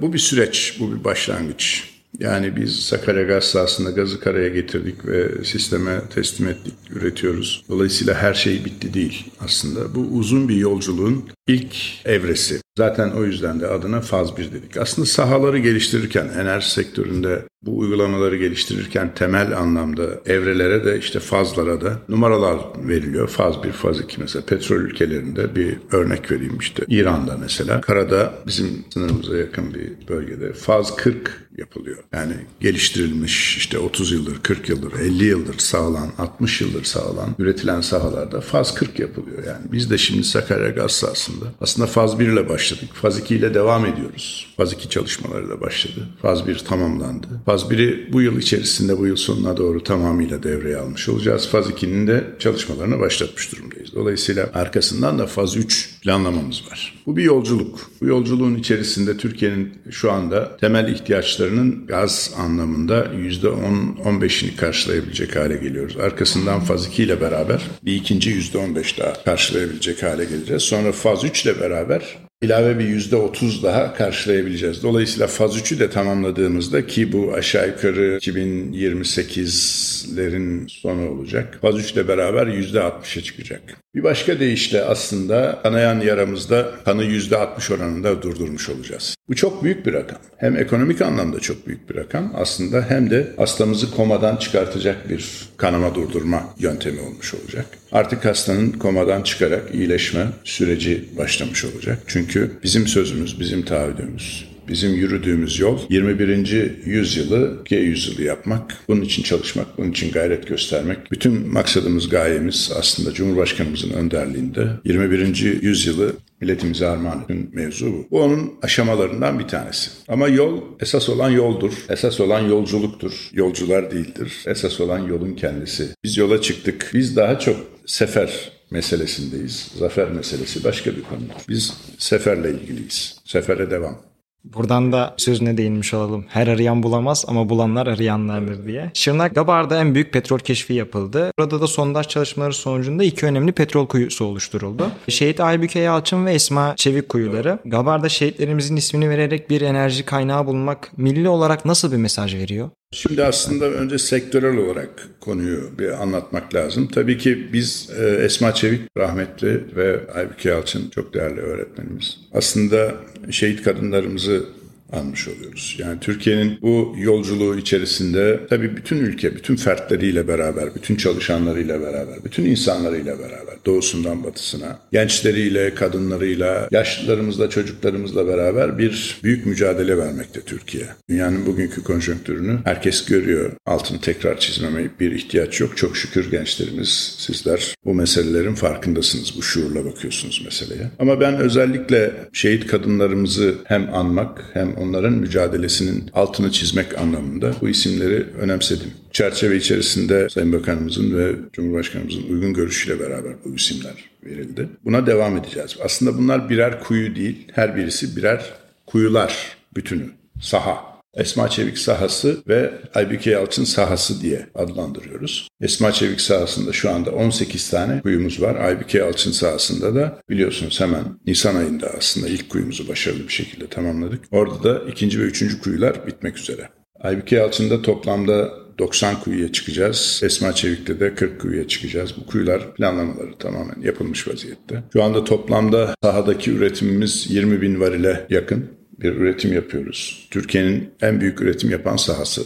Bu 0.00 0.12
bir 0.12 0.18
süreç, 0.18 0.76
bu 0.80 0.92
bir 0.92 1.04
başlangıç. 1.04 1.90
Yani 2.18 2.56
biz 2.56 2.76
Sakarya 2.76 3.22
gaz 3.22 3.44
sahasında 3.44 3.90
gazı 3.90 4.20
karaya 4.20 4.48
getirdik 4.48 5.06
ve 5.06 5.44
sisteme 5.44 6.00
teslim 6.14 6.48
ettik, 6.48 6.74
üretiyoruz. 6.90 7.64
Dolayısıyla 7.68 8.14
her 8.14 8.34
şey 8.34 8.64
bitti 8.64 8.94
değil 8.94 9.24
aslında. 9.40 9.94
Bu 9.94 10.00
uzun 10.00 10.48
bir 10.48 10.56
yolculuğun 10.56 11.28
ilk 11.50 12.06
evresi. 12.06 12.60
Zaten 12.78 13.10
o 13.10 13.24
yüzden 13.24 13.60
de 13.60 13.66
adına 13.66 14.00
faz 14.00 14.36
1 14.36 14.52
dedik. 14.52 14.76
Aslında 14.76 15.06
sahaları 15.06 15.58
geliştirirken, 15.58 16.28
enerji 16.28 16.70
sektöründe 16.70 17.42
bu 17.62 17.78
uygulamaları 17.78 18.36
geliştirirken 18.36 19.14
temel 19.14 19.58
anlamda 19.58 20.02
evrelere 20.26 20.84
de 20.84 20.98
işte 20.98 21.20
fazlara 21.20 21.80
da 21.80 21.98
numaralar 22.08 22.58
veriliyor. 22.88 23.28
Faz 23.28 23.62
1, 23.62 23.72
faz 23.72 24.00
2 24.00 24.20
mesela 24.20 24.44
petrol 24.44 24.76
ülkelerinde 24.76 25.54
bir 25.54 25.76
örnek 25.92 26.30
vereyim 26.30 26.58
işte. 26.60 26.84
İran'da 26.88 27.36
mesela 27.36 27.80
karada 27.80 28.34
bizim 28.46 28.84
sınırımıza 28.94 29.36
yakın 29.36 29.74
bir 29.74 30.08
bölgede 30.08 30.52
faz 30.52 30.96
40 30.96 31.48
yapılıyor. 31.58 31.98
Yani 32.12 32.34
geliştirilmiş 32.60 33.56
işte 33.56 33.78
30 33.78 34.12
yıldır, 34.12 34.42
40 34.42 34.68
yıldır, 34.68 34.92
50 35.00 35.24
yıldır 35.24 35.58
sağlan, 35.58 36.12
60 36.18 36.60
yıldır 36.60 36.84
sağlan 36.84 37.34
üretilen 37.38 37.80
sahalarda 37.80 38.40
faz 38.40 38.74
40 38.74 38.98
yapılıyor. 38.98 39.44
Yani 39.46 39.72
biz 39.72 39.90
de 39.90 39.98
şimdi 39.98 40.24
Sakarya 40.24 40.70
gaz 40.70 40.92
sahasında 40.92 41.39
aslında 41.60 41.86
faz 41.86 42.18
1 42.18 42.28
ile 42.28 42.48
başladık. 42.48 42.88
Faz 42.92 43.18
2 43.18 43.36
ile 43.36 43.54
devam 43.54 43.86
ediyoruz. 43.86 44.46
Faz 44.56 44.72
2 44.72 44.88
çalışmaları 44.88 45.48
da 45.48 45.60
başladı. 45.60 46.08
Faz 46.22 46.46
1 46.46 46.58
tamamlandı. 46.58 47.26
Faz 47.46 47.62
1'i 47.62 48.12
bu 48.12 48.22
yıl 48.22 48.38
içerisinde 48.38 48.98
bu 48.98 49.06
yıl 49.06 49.16
sonuna 49.16 49.56
doğru 49.56 49.82
tamamıyla 49.82 50.42
devreye 50.42 50.76
almış 50.76 51.08
olacağız. 51.08 51.48
Faz 51.48 51.70
2'nin 51.70 52.06
de 52.06 52.24
çalışmalarını 52.38 53.00
başlatmış 53.00 53.52
durumdayız. 53.52 53.94
Dolayısıyla 53.94 54.50
arkasından 54.54 55.18
da 55.18 55.26
faz 55.26 55.56
3 55.56 55.99
planlamamız 56.02 56.62
var. 56.70 56.94
Bu 57.06 57.16
bir 57.16 57.22
yolculuk. 57.22 57.90
Bu 58.00 58.06
yolculuğun 58.06 58.54
içerisinde 58.54 59.16
Türkiye'nin 59.16 59.74
şu 59.90 60.12
anda 60.12 60.56
temel 60.56 60.88
ihtiyaçlarının 60.88 61.86
gaz 61.86 62.34
anlamında 62.38 63.04
%10-15'ini 63.04 64.56
karşılayabilecek 64.56 65.36
hale 65.36 65.56
geliyoruz. 65.56 65.96
Arkasından 65.96 66.60
faz 66.60 66.86
2 66.86 67.02
ile 67.02 67.20
beraber 67.20 67.62
bir 67.84 67.94
ikinci 67.94 68.30
%15 68.30 68.98
daha 68.98 69.24
karşılayabilecek 69.24 70.02
hale 70.02 70.24
geleceğiz. 70.24 70.62
Sonra 70.62 70.92
faz 70.92 71.24
3 71.24 71.44
ile 71.44 71.60
beraber 71.60 72.18
ilave 72.42 72.78
bir 72.78 72.84
yüzde 72.84 73.16
otuz 73.16 73.62
daha 73.62 73.94
karşılayabileceğiz. 73.94 74.82
Dolayısıyla 74.82 75.26
faz 75.26 75.56
3'ü 75.56 75.78
de 75.78 75.90
tamamladığımızda 75.90 76.86
ki 76.86 77.12
bu 77.12 77.34
aşağı 77.34 77.68
yukarı 77.68 78.16
2028'lerin 78.16 80.68
sonu 80.68 81.10
olacak. 81.10 81.58
Faz 81.62 81.78
3 81.78 81.92
ile 81.92 82.08
beraber 82.08 82.46
yüzde 82.46 82.78
60'a 82.78 83.22
çıkacak. 83.22 83.62
Bir 83.94 84.02
başka 84.02 84.40
deyişle 84.40 84.84
aslında 84.84 85.60
kanayan 85.62 86.00
yaramızda 86.00 86.70
kanı 86.84 87.04
yüzde 87.04 87.36
60 87.36 87.70
oranında 87.70 88.22
durdurmuş 88.22 88.68
olacağız. 88.68 89.14
Bu 89.28 89.34
çok 89.34 89.64
büyük 89.64 89.86
bir 89.86 89.92
rakam. 89.92 90.18
Hem 90.36 90.56
ekonomik 90.56 91.02
anlamda 91.02 91.40
çok 91.40 91.66
büyük 91.66 91.90
bir 91.90 91.94
rakam 91.96 92.32
aslında 92.36 92.84
hem 92.88 93.10
de 93.10 93.32
hastamızı 93.36 93.90
komadan 93.90 94.36
çıkartacak 94.36 95.10
bir 95.10 95.48
kanama 95.56 95.94
durdurma 95.94 96.54
yöntemi 96.58 97.00
olmuş 97.00 97.34
olacak. 97.34 97.66
Artık 97.92 98.24
hastanın 98.24 98.72
komadan 98.72 99.22
çıkarak 99.22 99.74
iyileşme 99.74 100.26
süreci 100.44 101.04
başlamış 101.18 101.64
olacak. 101.64 101.98
Çünkü 102.06 102.50
bizim 102.62 102.86
sözümüz, 102.86 103.40
bizim 103.40 103.64
taahhüdümüz, 103.64 104.49
Bizim 104.70 104.94
yürüdüğümüz 104.94 105.58
yol 105.58 105.78
21. 105.88 106.86
yüzyılı 106.86 107.62
G 107.64 107.76
yüzyılı 107.76 108.22
yapmak, 108.22 108.76
bunun 108.88 109.00
için 109.02 109.22
çalışmak, 109.22 109.78
bunun 109.78 109.90
için 109.90 110.12
gayret 110.12 110.46
göstermek. 110.48 111.10
Bütün 111.10 111.48
maksadımız, 111.52 112.08
gayemiz 112.08 112.72
aslında 112.78 113.12
Cumhurbaşkanımızın 113.12 113.90
önderliğinde 113.90 114.68
21. 114.84 115.62
yüzyılı 115.62 116.12
milletimize 116.40 116.86
armağan 116.86 117.24
eden 117.24 117.48
mevzu 117.52 117.92
bu. 117.92 118.06
Bu 118.10 118.22
onun 118.22 118.52
aşamalarından 118.62 119.38
bir 119.38 119.48
tanesi. 119.48 119.90
Ama 120.08 120.28
yol 120.28 120.62
esas 120.80 121.08
olan 121.08 121.30
yoldur. 121.30 121.72
Esas 121.88 122.20
olan 122.20 122.40
yolculuktur. 122.40 123.30
Yolcular 123.32 123.90
değildir. 123.90 124.32
Esas 124.46 124.80
olan 124.80 124.98
yolun 124.98 125.34
kendisi. 125.34 125.88
Biz 126.04 126.16
yola 126.16 126.40
çıktık. 126.40 126.90
Biz 126.94 127.16
daha 127.16 127.38
çok 127.38 127.56
sefer 127.86 128.52
meselesindeyiz. 128.70 129.70
Zafer 129.78 130.10
meselesi 130.10 130.64
başka 130.64 130.90
bir 130.96 131.02
konu. 131.02 131.20
Biz 131.48 131.74
seferle 131.98 132.50
ilgiliyiz. 132.50 133.16
Sefere 133.24 133.70
devam. 133.70 134.09
Buradan 134.44 134.92
da 134.92 135.14
sözüne 135.16 135.56
değinmiş 135.56 135.94
olalım. 135.94 136.24
Her 136.28 136.46
arayan 136.46 136.82
bulamaz 136.82 137.24
ama 137.28 137.48
bulanlar 137.48 137.86
arayanlardır 137.86 138.66
diye. 138.66 138.90
Şırnak 138.94 139.34
Gabar'da 139.34 139.80
en 139.80 139.94
büyük 139.94 140.12
petrol 140.12 140.38
keşfi 140.38 140.74
yapıldı. 140.74 141.30
Burada 141.38 141.60
da 141.60 141.66
sondaj 141.66 142.08
çalışmaları 142.08 142.54
sonucunda 142.54 143.04
iki 143.04 143.26
önemli 143.26 143.52
petrol 143.52 143.86
kuyusu 143.86 144.24
oluşturuldu. 144.24 144.86
Şehit 145.08 145.40
Aybüke 145.40 145.80
Yalçın 145.80 146.26
ve 146.26 146.32
Esma 146.32 146.74
Çevik 146.76 147.08
kuyuları. 147.08 147.58
Gabar'da 147.64 148.08
şehitlerimizin 148.08 148.76
ismini 148.76 149.10
vererek 149.10 149.50
bir 149.50 149.60
enerji 149.60 150.04
kaynağı 150.04 150.46
bulunmak 150.46 150.92
milli 150.96 151.28
olarak 151.28 151.64
nasıl 151.64 151.92
bir 151.92 151.96
mesaj 151.96 152.34
veriyor? 152.34 152.70
Şimdi 152.92 153.24
aslında 153.24 153.70
önce 153.70 153.98
sektörel 153.98 154.56
olarak 154.56 155.08
konuyu 155.20 155.78
bir 155.78 156.02
anlatmak 156.02 156.54
lazım. 156.54 156.88
Tabii 156.88 157.18
ki 157.18 157.52
biz 157.52 157.90
e, 157.98 158.04
Esma 158.04 158.54
Çevik 158.54 158.80
rahmetli 158.98 159.76
ve 159.76 160.12
Aybüke 160.14 160.48
Yalçın 160.48 160.90
çok 160.90 161.14
değerli 161.14 161.40
öğretmenimiz. 161.40 162.18
Aslında 162.32 162.94
şehit 163.30 163.62
kadınlarımızı 163.62 164.44
anmış 164.92 165.28
oluyoruz. 165.28 165.76
Yani 165.78 166.00
Türkiye'nin 166.00 166.58
bu 166.62 166.94
yolculuğu 166.98 167.56
içerisinde 167.56 168.40
tabii 168.50 168.76
bütün 168.76 168.96
ülke, 168.96 169.36
bütün 169.36 169.56
fertleriyle 169.56 170.28
beraber, 170.28 170.74
bütün 170.74 170.96
çalışanlarıyla 170.96 171.80
beraber, 171.80 172.24
bütün 172.24 172.44
insanlarıyla 172.44 173.18
beraber, 173.18 173.54
doğusundan 173.66 174.24
batısına, 174.24 174.78
gençleriyle, 174.92 175.74
kadınlarıyla, 175.74 176.68
yaşlılarımızla, 176.70 177.50
çocuklarımızla 177.50 178.26
beraber 178.26 178.78
bir 178.78 179.20
büyük 179.22 179.46
mücadele 179.46 179.98
vermekte 179.98 180.40
Türkiye. 180.40 180.84
Dünyanın 181.08 181.46
bugünkü 181.46 181.82
konjonktürünü 181.82 182.58
herkes 182.64 183.04
görüyor. 183.04 183.52
Altını 183.66 184.00
tekrar 184.00 184.40
çizmeme 184.40 184.90
bir 185.00 185.12
ihtiyaç 185.12 185.60
yok. 185.60 185.76
Çok 185.76 185.96
şükür 185.96 186.30
gençlerimiz, 186.30 187.14
sizler 187.18 187.74
bu 187.84 187.94
meselelerin 187.94 188.54
farkındasınız. 188.54 189.34
Bu 189.36 189.42
şuurla 189.42 189.84
bakıyorsunuz 189.84 190.42
meseleye. 190.44 190.90
Ama 190.98 191.20
ben 191.20 191.38
özellikle 191.38 192.12
şehit 192.32 192.66
kadınlarımızı 192.66 193.54
hem 193.64 193.94
anmak 193.94 194.44
hem 194.52 194.76
onların 194.80 195.12
mücadelesinin 195.12 196.10
altını 196.14 196.52
çizmek 196.52 196.98
anlamında 196.98 197.54
bu 197.60 197.68
isimleri 197.68 198.26
önemsedim. 198.40 198.90
Çerçeve 199.12 199.56
içerisinde 199.56 200.28
Sayın 200.28 200.52
Bakanımızın 200.52 201.18
ve 201.18 201.34
Cumhurbaşkanımızın 201.52 202.22
uygun 202.22 202.54
görüşüyle 202.54 203.00
beraber 203.00 203.32
bu 203.44 203.54
isimler 203.54 204.10
verildi. 204.24 204.68
Buna 204.84 205.06
devam 205.06 205.36
edeceğiz. 205.36 205.76
Aslında 205.84 206.18
bunlar 206.18 206.50
birer 206.50 206.80
kuyu 206.80 207.16
değil, 207.16 207.48
her 207.52 207.76
birisi 207.76 208.16
birer 208.16 208.52
kuyular 208.86 209.56
bütünü, 209.76 210.10
saha. 210.40 210.89
Esma 211.14 211.48
Çevik 211.48 211.78
sahası 211.78 212.42
ve 212.48 212.72
Aybüke 212.94 213.30
Yalçın 213.30 213.64
sahası 213.64 214.20
diye 214.20 214.46
adlandırıyoruz. 214.54 215.48
Esma 215.60 215.92
Çevik 215.92 216.20
sahasında 216.20 216.72
şu 216.72 216.90
anda 216.90 217.10
18 217.10 217.70
tane 217.70 218.00
kuyumuz 218.00 218.42
var. 218.42 218.56
Aybüke 218.56 218.98
Yalçın 218.98 219.32
sahasında 219.32 219.94
da 219.94 220.18
biliyorsunuz 220.30 220.80
hemen 220.80 221.04
Nisan 221.26 221.56
ayında 221.56 221.90
aslında 221.98 222.28
ilk 222.28 222.50
kuyumuzu 222.50 222.88
başarılı 222.88 223.22
bir 223.22 223.32
şekilde 223.32 223.66
tamamladık. 223.66 224.24
Orada 224.30 224.64
da 224.64 224.90
ikinci 224.90 225.20
ve 225.20 225.22
üçüncü 225.22 225.60
kuyular 225.60 226.06
bitmek 226.06 226.38
üzere. 226.38 226.68
Aybüke 227.00 227.36
Yalçın'da 227.36 227.82
toplamda 227.82 228.50
90 228.78 229.20
kuyuya 229.20 229.52
çıkacağız. 229.52 230.20
Esma 230.24 230.52
Çevik'te 230.52 231.00
de 231.00 231.14
40 231.14 231.40
kuyuya 231.40 231.68
çıkacağız. 231.68 232.14
Bu 232.20 232.26
kuyular 232.26 232.74
planlamaları 232.74 233.38
tamamen 233.38 233.80
yapılmış 233.82 234.28
vaziyette. 234.28 234.82
Şu 234.92 235.02
anda 235.02 235.24
toplamda 235.24 235.94
sahadaki 236.02 236.50
üretimimiz 236.50 237.26
20 237.30 237.62
bin 237.62 237.80
varile 237.80 238.26
yakın 238.30 238.79
bir 239.00 239.12
üretim 239.12 239.52
yapıyoruz. 239.52 240.28
Türkiye'nin 240.30 240.90
en 241.02 241.20
büyük 241.20 241.40
üretim 241.40 241.70
yapan 241.70 241.96
sahası 241.96 242.42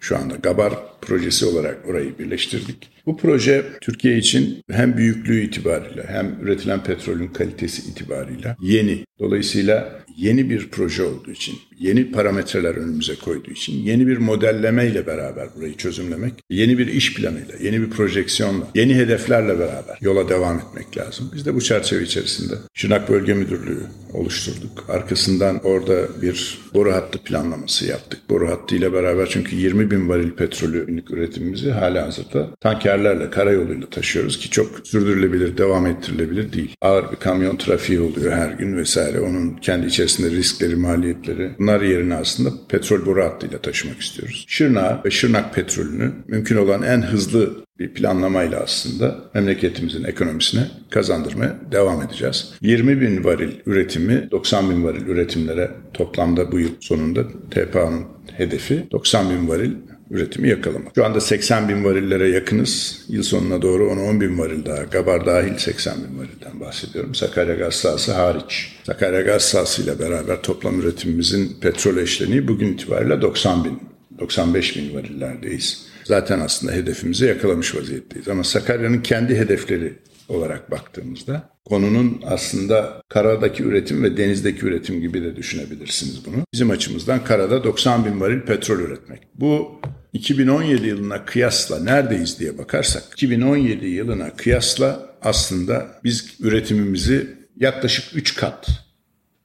şu 0.00 0.16
anda 0.16 0.34
Gabar 0.34 0.74
projesi 1.00 1.46
olarak 1.46 1.88
orayı 1.88 2.18
birleştirdik. 2.18 2.90
Bu 3.06 3.16
proje 3.16 3.64
Türkiye 3.80 4.18
için 4.18 4.62
hem 4.70 4.96
büyüklüğü 4.96 5.40
itibariyle 5.40 6.04
hem 6.08 6.38
üretilen 6.42 6.82
petrolün 6.82 7.28
kalitesi 7.28 7.90
itibariyle 7.90 8.56
yeni. 8.60 9.04
Dolayısıyla 9.18 10.04
yeni 10.16 10.50
bir 10.50 10.68
proje 10.70 11.02
olduğu 11.02 11.30
için, 11.30 11.54
yeni 11.80 12.10
parametreler 12.10 12.74
önümüze 12.74 13.14
koyduğu 13.14 13.50
için, 13.50 13.72
yeni 13.72 14.06
bir 14.06 14.18
modelleme 14.18 14.86
ile 14.86 15.06
beraber 15.06 15.48
burayı 15.56 15.76
çözümlemek, 15.76 16.32
yeni 16.50 16.78
bir 16.78 16.86
iş 16.86 17.14
planıyla, 17.14 17.54
yeni 17.60 17.80
bir 17.80 17.90
projeksiyonla, 17.90 18.64
yeni 18.74 18.94
hedeflerle 18.94 19.58
beraber 19.58 19.98
yola 20.00 20.28
devam 20.28 20.58
etmek 20.58 20.96
lazım. 20.96 21.30
Biz 21.34 21.46
de 21.46 21.54
bu 21.54 21.60
çerçeve 21.60 22.02
içerisinde 22.02 22.54
Şırnak 22.74 23.08
Bölge 23.08 23.34
Müdürlüğü 23.34 23.80
oluşturduk. 24.12 24.84
Arkasından 24.88 25.60
orada 25.64 26.22
bir 26.22 26.58
boru 26.74 26.92
hattı 26.92 27.18
planlaması 27.18 27.86
yaptık. 27.86 28.20
Boru 28.30 28.48
hattı 28.48 28.76
ile 28.76 28.92
beraber 28.92 29.28
çünkü 29.30 29.56
20 29.56 29.90
bin 29.90 30.08
varil 30.08 30.30
petrolü 30.30 30.86
günlük 30.86 31.10
üretimimizi 31.10 31.70
hala 31.70 32.06
hazırda 32.06 32.48
tanker 32.60 32.90
tankerlerle, 32.90 33.30
karayoluyla 33.30 33.90
taşıyoruz 33.90 34.38
ki 34.38 34.50
çok 34.50 34.86
sürdürülebilir, 34.86 35.58
devam 35.58 35.86
ettirilebilir 35.86 36.52
değil. 36.52 36.76
Ağır 36.80 37.12
bir 37.12 37.16
kamyon 37.16 37.56
trafiği 37.56 38.00
oluyor 38.00 38.32
her 38.32 38.50
gün 38.50 38.76
vesaire. 38.76 39.20
Onun 39.20 39.56
kendi 39.56 39.86
içerisinde 39.86 40.30
riskleri, 40.30 40.76
maliyetleri. 40.76 41.50
Bunlar 41.58 41.69
yerine 41.80 42.14
aslında 42.14 42.50
petrol 42.68 43.06
boru 43.06 43.24
hattıyla 43.24 43.58
taşımak 43.58 44.00
istiyoruz. 44.00 44.44
Şırnak 44.48 45.06
ve 45.06 45.10
Şırnak 45.10 45.54
petrolünü 45.54 46.12
mümkün 46.28 46.56
olan 46.56 46.82
en 46.82 47.02
hızlı 47.02 47.64
bir 47.78 47.94
planlamayla 47.94 48.60
aslında 48.60 49.18
memleketimizin 49.34 50.04
ekonomisine 50.04 50.66
kazandırmaya 50.90 51.56
devam 51.72 52.02
edeceğiz. 52.02 52.52
20 52.60 53.00
bin 53.00 53.24
varil 53.24 53.50
üretimi 53.66 54.30
90 54.30 54.70
bin 54.70 54.84
varil 54.84 55.06
üretimlere 55.06 55.70
toplamda 55.94 56.52
bu 56.52 56.58
yıl 56.58 56.70
sonunda 56.80 57.24
TPA'nın 57.50 58.04
hedefi 58.36 58.86
90 58.90 59.30
bin 59.30 59.48
varil 59.48 59.72
üretimi 60.10 60.48
yakalamak. 60.48 60.92
Şu 60.94 61.04
anda 61.04 61.20
80 61.20 61.68
bin 61.68 61.84
varillere 61.84 62.28
yakınız. 62.28 63.04
Yıl 63.08 63.22
sonuna 63.22 63.62
doğru 63.62 63.90
10-10 63.90 64.20
bin 64.20 64.38
varil 64.38 64.64
daha, 64.64 64.82
Gabar 64.82 65.26
dahil 65.26 65.58
80 65.58 65.94
bin 65.96 66.18
varilden 66.18 66.60
bahsediyorum. 66.60 67.14
Sakarya 67.14 67.54
gaz 67.54 67.74
sahası 67.74 68.12
hariç. 68.12 68.76
Sakarya 68.86 69.20
gaz 69.20 69.42
sahası 69.42 69.82
ile 69.82 69.98
beraber 69.98 70.42
toplam 70.42 70.80
üretimimizin 70.80 71.56
petrol 71.60 71.96
eşleniği 71.96 72.48
bugün 72.48 72.72
itibariyle 72.72 73.22
90 73.22 73.64
bin, 73.64 73.80
95 74.18 74.76
bin 74.76 74.94
varillerdeyiz. 74.94 75.86
Zaten 76.04 76.40
aslında 76.40 76.72
hedefimizi 76.72 77.24
yakalamış 77.24 77.74
vaziyetteyiz. 77.74 78.28
Ama 78.28 78.44
Sakarya'nın 78.44 79.00
kendi 79.02 79.36
hedefleri 79.36 79.94
olarak 80.28 80.70
baktığımızda 80.70 81.50
konunun 81.64 82.22
aslında 82.26 83.02
karadaki 83.08 83.62
üretim 83.62 84.02
ve 84.02 84.16
denizdeki 84.16 84.66
üretim 84.66 85.00
gibi 85.00 85.22
de 85.22 85.36
düşünebilirsiniz 85.36 86.26
bunu. 86.26 86.36
Bizim 86.52 86.70
açımızdan 86.70 87.24
karada 87.24 87.64
90 87.64 88.04
bin 88.04 88.20
varil 88.20 88.40
petrol 88.40 88.78
üretmek. 88.78 89.20
Bu 89.34 89.80
2017 90.12 90.86
yılına 90.86 91.24
kıyasla 91.24 91.80
neredeyiz 91.80 92.40
diye 92.40 92.58
bakarsak 92.58 93.02
2017 93.12 93.86
yılına 93.86 94.36
kıyasla 94.36 95.10
aslında 95.22 96.00
biz 96.04 96.34
üretimimizi 96.40 97.26
yaklaşık 97.56 98.16
3 98.16 98.36
kat 98.36 98.68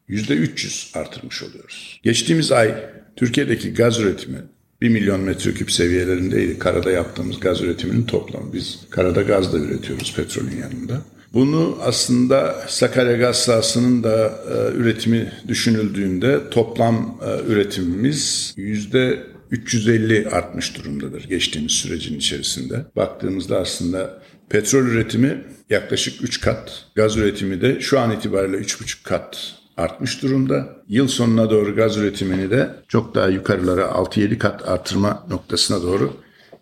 %300 0.10 1.00
artırmış 1.00 1.44
oluyoruz. 1.44 2.00
Geçtiğimiz 2.04 2.52
ay 2.52 2.76
Türkiye'deki 3.16 3.74
gaz 3.74 4.00
üretimi 4.00 4.38
1 4.82 4.90
milyon 4.90 5.22
metreküp 5.22 5.72
seviyelerindeydi 5.72 6.60
karada 6.60 6.92
yaptığımız 6.92 7.40
gaz 7.40 7.62
üretiminin 7.62 8.06
toplamı. 8.06 8.54
Biz 8.54 8.80
karada 8.90 9.22
gaz 9.22 9.54
da 9.54 9.58
üretiyoruz 9.58 10.16
petrolün 10.16 10.58
yanında. 10.58 11.02
Bunu 11.34 11.78
aslında 11.82 12.56
Sakarya 12.68 13.18
gaz 13.18 13.38
sahasının 13.38 14.04
da 14.04 14.26
e, 14.28 14.78
üretimi 14.78 15.32
düşünüldüğünde 15.48 16.50
toplam 16.50 17.22
e, 17.26 17.52
üretimimiz 17.52 18.54
yüzde 18.58 19.24
350 19.52 20.30
artmış 20.30 20.78
durumdadır 20.78 21.24
geçtiğimiz 21.24 21.72
sürecin 21.72 22.18
içerisinde. 22.18 22.86
Baktığımızda 22.96 23.60
aslında 23.60 24.22
petrol 24.50 24.86
üretimi 24.86 25.44
yaklaşık 25.70 26.24
3 26.24 26.42
kat, 26.42 26.86
gaz 26.96 27.18
üretimi 27.18 27.62
de 27.62 27.82
şu 27.82 28.00
an 28.00 28.12
itibariyle 28.12 28.58
3,5 28.58 29.04
kat 29.04 29.56
artmış 29.78 30.22
durumda. 30.22 30.76
Yıl 30.88 31.08
sonuna 31.08 31.50
doğru 31.50 31.76
gaz 31.76 31.98
üretimini 31.98 32.50
de 32.50 32.70
çok 32.88 33.16
daha 33.16 33.28
yukarılara 33.28 33.82
6-7 33.82 34.38
kat 34.38 34.68
artırma 34.68 35.28
noktasına 35.30 35.82
doğru 35.82 36.14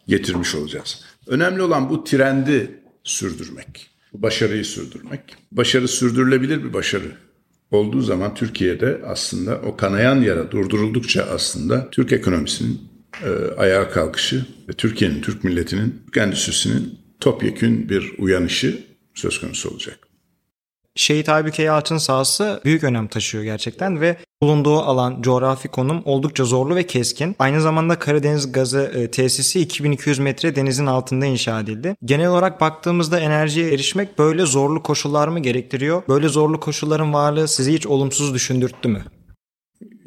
getirmiş 0.07 0.55
olacağız. 0.55 1.01
Önemli 1.27 1.61
olan 1.61 1.89
bu 1.89 2.03
trendi 2.03 2.79
sürdürmek, 3.03 3.89
bu 4.13 4.21
başarıyı 4.21 4.65
sürdürmek. 4.65 5.21
Başarı 5.51 5.87
sürdürülebilir 5.87 6.63
bir 6.63 6.73
başarı 6.73 7.11
olduğu 7.71 8.01
zaman 8.01 8.35
Türkiye'de 8.35 9.01
aslında 9.05 9.61
o 9.65 9.75
kanayan 9.75 10.21
yara 10.21 10.51
durduruldukça 10.51 11.23
aslında 11.23 11.89
Türk 11.89 12.11
ekonomisinin 12.11 12.81
e, 13.23 13.29
ayağa 13.57 13.89
kalkışı 13.89 14.45
ve 14.69 14.73
Türkiye'nin, 14.73 15.21
Türk 15.21 15.43
milletinin, 15.43 16.01
Türk 16.05 16.17
endüstrisinin 16.17 16.99
topyekün 17.19 17.89
bir 17.89 18.13
uyanışı 18.17 18.83
söz 19.13 19.41
konusu 19.41 19.69
olacak. 19.69 19.99
Şehit 20.95 21.29
Aybüke 21.29 21.63
Yalçın 21.63 21.97
sahası 21.97 22.61
büyük 22.65 22.83
önem 22.83 23.07
taşıyor 23.07 23.43
gerçekten 23.43 24.01
ve 24.01 24.17
bulunduğu 24.43 24.79
alan, 24.79 25.21
coğrafi 25.21 25.67
konum 25.67 26.01
oldukça 26.05 26.45
zorlu 26.45 26.75
ve 26.75 26.87
keskin. 26.87 27.35
Aynı 27.39 27.61
zamanda 27.61 27.99
Karadeniz 27.99 28.51
Gazı 28.51 28.91
e, 28.95 29.11
tesisi 29.11 29.59
2200 29.59 30.19
metre 30.19 30.55
denizin 30.55 30.85
altında 30.85 31.25
inşa 31.25 31.59
edildi. 31.59 31.95
Genel 32.05 32.27
olarak 32.27 32.61
baktığımızda 32.61 33.19
enerjiye 33.19 33.73
erişmek 33.73 34.19
böyle 34.19 34.45
zorlu 34.45 34.83
koşullar 34.83 35.27
mı 35.27 35.39
gerektiriyor? 35.39 36.03
Böyle 36.07 36.27
zorlu 36.27 36.59
koşulların 36.59 37.13
varlığı 37.13 37.47
sizi 37.47 37.73
hiç 37.73 37.87
olumsuz 37.87 38.33
düşündürttü 38.33 38.89
mü? 38.89 39.03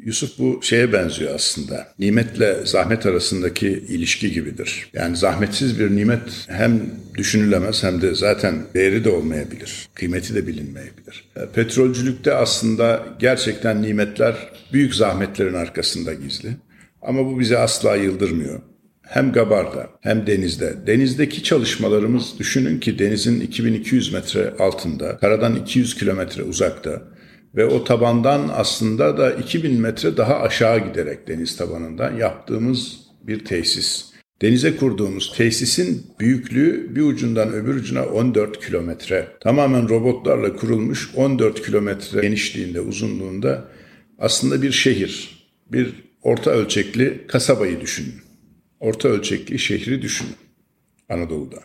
Yusuf 0.07 0.39
bu 0.39 0.59
şeye 0.63 0.93
benziyor 0.93 1.35
aslında. 1.35 1.87
Nimetle 1.99 2.65
zahmet 2.65 3.05
arasındaki 3.05 3.67
ilişki 3.67 4.31
gibidir. 4.31 4.89
Yani 4.93 5.17
zahmetsiz 5.17 5.79
bir 5.79 5.95
nimet 5.95 6.21
hem 6.47 6.81
düşünülemez 7.17 7.83
hem 7.83 8.01
de 8.01 8.15
zaten 8.15 8.55
değeri 8.73 9.03
de 9.03 9.09
olmayabilir. 9.09 9.87
Kıymeti 9.93 10.35
de 10.35 10.47
bilinmeyebilir. 10.47 11.23
E, 11.35 11.45
petrolcülükte 11.45 12.33
aslında 12.33 13.05
gerçekten 13.19 13.81
nimetler 13.81 14.35
büyük 14.73 14.95
zahmetlerin 14.95 15.53
arkasında 15.53 16.13
gizli. 16.13 16.49
Ama 17.01 17.25
bu 17.25 17.39
bizi 17.39 17.57
asla 17.57 17.95
yıldırmıyor 17.95 18.61
hem 19.01 19.31
Gabar'da 19.31 19.89
hem 20.01 20.27
denizde. 20.27 20.75
Denizdeki 20.87 21.43
çalışmalarımız 21.43 22.39
düşünün 22.39 22.79
ki 22.79 22.99
denizin 22.99 23.41
2200 23.41 24.13
metre 24.13 24.53
altında, 24.59 25.17
karadan 25.17 25.55
200 25.55 25.95
kilometre 25.95 26.43
uzakta 26.43 27.01
ve 27.57 27.65
o 27.65 27.83
tabandan 27.83 28.49
aslında 28.53 29.17
da 29.17 29.33
2000 29.33 29.81
metre 29.81 30.17
daha 30.17 30.39
aşağı 30.39 30.87
giderek 30.87 31.27
deniz 31.27 31.57
tabanından 31.57 32.15
yaptığımız 32.15 32.99
bir 33.23 33.45
tesis. 33.45 34.05
Denize 34.41 34.75
kurduğumuz 34.75 35.33
tesisin 35.37 36.05
büyüklüğü 36.19 36.95
bir 36.95 37.01
ucundan 37.01 37.53
öbür 37.53 37.75
ucuna 37.75 38.05
14 38.05 38.65
kilometre. 38.65 39.27
Tamamen 39.39 39.89
robotlarla 39.89 40.55
kurulmuş 40.55 41.09
14 41.15 41.65
kilometre 41.65 42.21
genişliğinde, 42.21 42.81
uzunluğunda 42.81 43.71
aslında 44.19 44.61
bir 44.61 44.71
şehir. 44.71 45.47
Bir 45.71 45.93
orta 46.21 46.51
ölçekli 46.51 47.27
kasabayı 47.27 47.81
düşünün. 47.81 48.15
Orta 48.79 49.09
ölçekli 49.09 49.59
şehri 49.59 50.01
düşünün 50.01 50.35
Anadolu'da. 51.09 51.59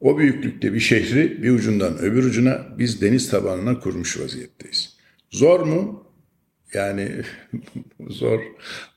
O 0.00 0.18
büyüklükte 0.18 0.74
bir 0.74 0.80
şehri 0.80 1.42
bir 1.42 1.50
ucundan 1.50 1.98
öbür 1.98 2.24
ucuna 2.24 2.66
biz 2.78 3.00
deniz 3.00 3.30
tabanına 3.30 3.80
kurmuş 3.80 4.20
vaziyetteyiz. 4.20 4.97
Zor 5.30 5.60
mu? 5.60 6.04
Yani 6.74 7.08
zor. 8.08 8.40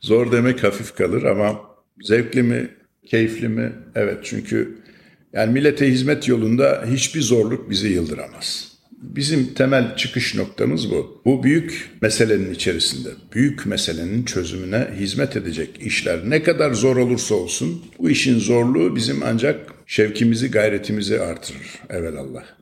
Zor 0.02 0.32
demek 0.32 0.64
hafif 0.64 0.96
kalır 0.96 1.24
ama 1.24 1.62
zevkli 2.02 2.44
mi, 2.44 2.70
keyifli 3.06 3.48
mi? 3.50 3.72
Evet 3.96 4.18
çünkü 4.24 4.78
yani 5.34 5.54
millete 5.54 5.88
hizmet 5.88 6.28
yolunda 6.28 6.86
hiçbir 6.88 7.22
zorluk 7.22 7.70
bizi 7.70 7.88
yıldıramaz. 7.88 8.72
Bizim 9.02 9.54
temel 9.54 9.96
çıkış 9.96 10.36
noktamız 10.36 10.92
bu. 10.92 11.22
Bu 11.26 11.44
büyük 11.44 11.90
meselenin 12.02 12.54
içerisinde, 12.54 13.10
büyük 13.34 13.66
meselenin 13.66 14.26
çözümüne 14.26 14.88
hizmet 15.00 15.36
edecek 15.36 15.70
işler 15.82 16.30
ne 16.30 16.44
kadar 16.44 16.74
zor 16.74 16.98
olursa 16.98 17.36
olsun 17.36 17.86
bu 18.00 18.10
işin 18.10 18.40
zorluğu 18.40 18.96
bizim 18.96 19.24
ancak 19.24 19.74
şevkimizi, 19.88 20.52
gayretimizi 20.52 21.22
artırır 21.22 21.80
evelallah. 21.90 22.61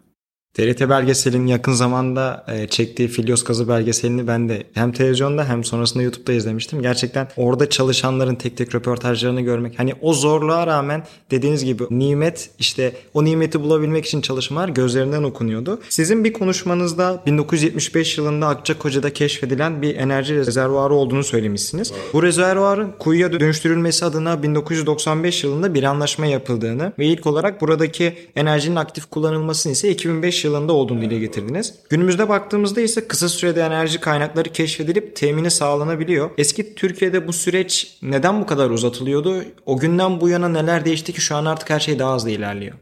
TRT 0.53 0.89
belgeselinin 0.89 1.47
yakın 1.47 1.71
zamanda 1.73 2.45
e, 2.47 2.67
çektiği 2.67 3.07
Filyos 3.07 3.43
Kazı 3.43 3.67
belgeselini 3.67 4.27
ben 4.27 4.49
de 4.49 4.63
hem 4.73 4.91
televizyonda 4.91 5.49
hem 5.49 5.63
sonrasında 5.63 6.03
YouTube'da 6.03 6.33
izlemiştim. 6.33 6.81
Gerçekten 6.81 7.27
orada 7.38 7.69
çalışanların 7.69 8.35
tek 8.35 8.57
tek 8.57 8.75
röportajlarını 8.75 9.41
görmek. 9.41 9.79
Hani 9.79 9.93
o 10.01 10.13
zorluğa 10.13 10.67
rağmen 10.67 11.03
dediğiniz 11.31 11.65
gibi 11.65 11.83
nimet 11.89 12.49
işte 12.59 12.93
o 13.13 13.25
nimeti 13.25 13.62
bulabilmek 13.62 14.05
için 14.05 14.21
çalışmalar 14.21 14.69
gözlerinden 14.69 15.23
okunuyordu. 15.23 15.79
Sizin 15.89 16.23
bir 16.23 16.33
konuşmanızda 16.33 17.23
1975 17.25 18.17
yılında 18.17 18.47
Akçakoca'da 18.47 19.13
keşfedilen 19.13 19.81
bir 19.81 19.95
enerji 19.95 20.35
rezervuarı 20.35 20.93
olduğunu 20.93 21.23
söylemişsiniz. 21.23 21.93
Bu 22.13 22.23
rezervuarın 22.23 22.91
kuyuya 22.99 23.33
dönüştürülmesi 23.33 24.05
adına 24.05 24.43
1995 24.43 25.43
yılında 25.43 25.73
bir 25.73 25.83
anlaşma 25.83 26.25
yapıldığını 26.25 26.93
ve 26.99 27.05
ilk 27.05 27.27
olarak 27.27 27.62
buradaki 27.62 28.13
enerjinin 28.35 28.75
aktif 28.75 29.05
kullanılmasını 29.05 29.71
ise 29.71 29.89
2005 29.89 30.43
yılında 30.43 30.48
olduğunu 30.73 31.01
dile 31.01 31.19
getirdiniz. 31.19 31.73
Günümüzde 31.89 32.29
baktığımızda 32.29 32.81
ise 32.81 33.07
kısa 33.07 33.29
sürede 33.29 33.62
enerji 33.62 33.99
kaynakları 33.99 34.49
keşfedilip 34.49 35.15
temini 35.15 35.51
sağlanabiliyor. 35.51 36.29
Eski 36.38 36.75
Türkiye'de 36.75 37.27
bu 37.27 37.33
süreç 37.33 37.97
neden 38.01 38.41
bu 38.41 38.45
kadar 38.45 38.69
uzatılıyordu? 38.69 39.43
O 39.65 39.77
günden 39.79 40.21
bu 40.21 40.29
yana 40.29 40.49
neler 40.49 40.85
değişti 40.85 41.13
ki 41.13 41.21
şu 41.21 41.35
an 41.35 41.45
artık 41.45 41.69
her 41.69 41.79
şey 41.79 41.99
daha 41.99 42.15
hızlı 42.15 42.29
ilerliyor? 42.29 42.75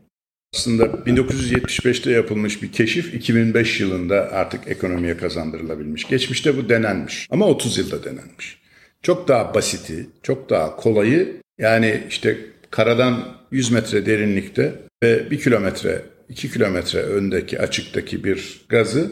Aslında 0.56 0.84
1975'te 0.84 2.12
yapılmış 2.12 2.64
bir 2.64 2.72
keşif 2.72 3.14
2005 3.14 3.80
yılında 3.80 4.32
artık 4.32 4.68
ekonomiye 4.68 5.18
kazandırılabilmiş. 5.18 6.08
Geçmişte 6.08 6.58
bu 6.58 6.70
denenmiş 6.70 7.28
ama 7.32 7.46
30 7.46 7.78
yılda 7.78 8.04
denenmiş. 8.04 8.58
Çok 9.02 9.28
daha 9.28 9.54
basiti, 9.54 10.10
çok 10.24 10.50
daha 10.50 10.76
kolayı 10.76 11.42
yani 11.58 12.04
işte 12.10 12.38
karadan 12.72 13.24
100 13.52 13.72
metre 13.72 14.06
derinlikte 14.06 14.76
ve 15.04 15.32
1 15.32 15.40
kilometre 15.40 16.02
2 16.30 16.52
kilometre 16.52 17.00
öndeki 17.00 17.60
açıktaki 17.60 18.24
bir 18.24 18.66
gazı 18.70 19.12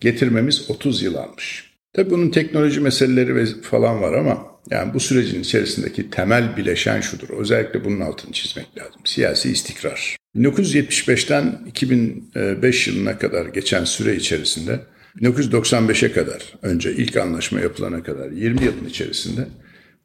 getirmemiz 0.00 0.70
30 0.70 1.02
yıl 1.02 1.14
almış. 1.14 1.72
Tabi 1.92 2.10
bunun 2.10 2.30
teknoloji 2.30 2.80
meseleleri 2.80 3.62
falan 3.62 4.02
var 4.02 4.12
ama 4.12 4.52
yani 4.70 4.94
bu 4.94 5.00
sürecin 5.00 5.40
içerisindeki 5.40 6.10
temel 6.10 6.56
bileşen 6.56 7.00
şudur. 7.00 7.28
Özellikle 7.28 7.84
bunun 7.84 8.00
altını 8.00 8.32
çizmek 8.32 8.78
lazım. 8.78 9.00
Siyasi 9.04 9.50
istikrar. 9.50 10.16
1975'ten 10.36 11.58
2005 11.66 12.88
yılına 12.88 13.18
kadar 13.18 13.46
geçen 13.46 13.84
süre 13.84 14.16
içerisinde 14.16 14.80
1995'e 15.16 16.12
kadar 16.12 16.54
önce 16.62 16.92
ilk 16.92 17.16
anlaşma 17.16 17.60
yapılana 17.60 18.02
kadar 18.02 18.30
20 18.30 18.64
yılın 18.64 18.84
içerisinde 18.88 19.46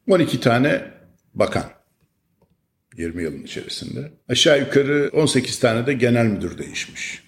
12 0.08 0.40
tane 0.40 0.82
bakan 1.34 1.77
20 2.98 3.24
yılın 3.24 3.44
içerisinde. 3.44 4.12
Aşağı 4.30 4.60
yukarı 4.60 5.10
18 5.14 5.60
tane 5.60 5.88
de 5.88 5.94
genel 5.94 6.26
müdür 6.26 6.58
değişmiş. 6.58 7.24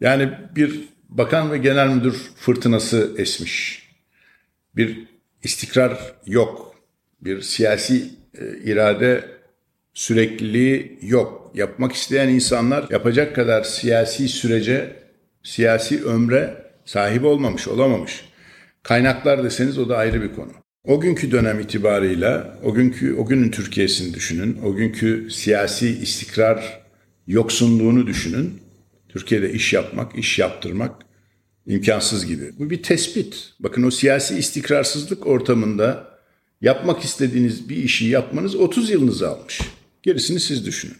Yani 0.00 0.32
bir 0.56 0.80
bakan 1.08 1.52
ve 1.52 1.58
genel 1.58 1.88
müdür 1.88 2.30
fırtınası 2.36 3.14
esmiş. 3.18 3.88
Bir 4.76 5.06
istikrar 5.42 6.14
yok. 6.26 6.74
Bir 7.20 7.40
siyasi 7.40 8.10
e, 8.40 8.58
irade 8.64 9.24
sürekliliği 9.94 10.98
yok. 11.02 11.52
Yapmak 11.54 11.92
isteyen 11.92 12.28
insanlar 12.28 12.90
yapacak 12.90 13.34
kadar 13.34 13.62
siyasi 13.62 14.28
sürece, 14.28 14.96
siyasi 15.42 16.04
ömre 16.04 16.72
sahip 16.84 17.24
olmamış, 17.24 17.68
olamamış. 17.68 18.24
Kaynaklar 18.82 19.44
deseniz 19.44 19.78
o 19.78 19.88
da 19.88 19.96
ayrı 19.96 20.22
bir 20.22 20.34
konu. 20.34 20.52
O 20.88 21.00
günkü 21.00 21.30
dönem 21.30 21.60
itibarıyla, 21.60 22.58
o 22.62 22.74
günkü 22.74 23.14
o 23.14 23.26
günün 23.26 23.50
Türkiye'sini 23.50 24.14
düşünün, 24.14 24.58
o 24.64 24.74
günkü 24.74 25.28
siyasi 25.30 25.88
istikrar 25.88 26.80
yoksunluğunu 27.26 28.06
düşünün. 28.06 28.60
Türkiye'de 29.08 29.52
iş 29.52 29.72
yapmak, 29.72 30.18
iş 30.18 30.38
yaptırmak 30.38 31.02
imkansız 31.66 32.26
gibi. 32.26 32.52
Bu 32.58 32.70
bir 32.70 32.82
tespit. 32.82 33.52
Bakın 33.60 33.82
o 33.82 33.90
siyasi 33.90 34.38
istikrarsızlık 34.38 35.26
ortamında 35.26 36.18
yapmak 36.60 37.04
istediğiniz 37.04 37.68
bir 37.68 37.76
işi 37.76 38.06
yapmanız 38.06 38.54
30 38.54 38.90
yılınızı 38.90 39.28
almış. 39.28 39.60
Gerisini 40.02 40.40
siz 40.40 40.66
düşünün. 40.66 40.96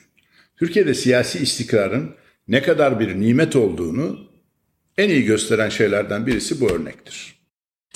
Türkiye'de 0.57 0.94
siyasi 0.94 1.38
istikrarın 1.38 2.14
ne 2.48 2.62
kadar 2.62 3.01
bir 3.01 3.20
nimet 3.20 3.57
olduğunu 3.57 4.29
en 4.98 5.09
iyi 5.09 5.24
gösteren 5.24 5.68
şeylerden 5.68 6.27
birisi 6.27 6.61
bu 6.61 6.70
örnektir. 6.70 7.38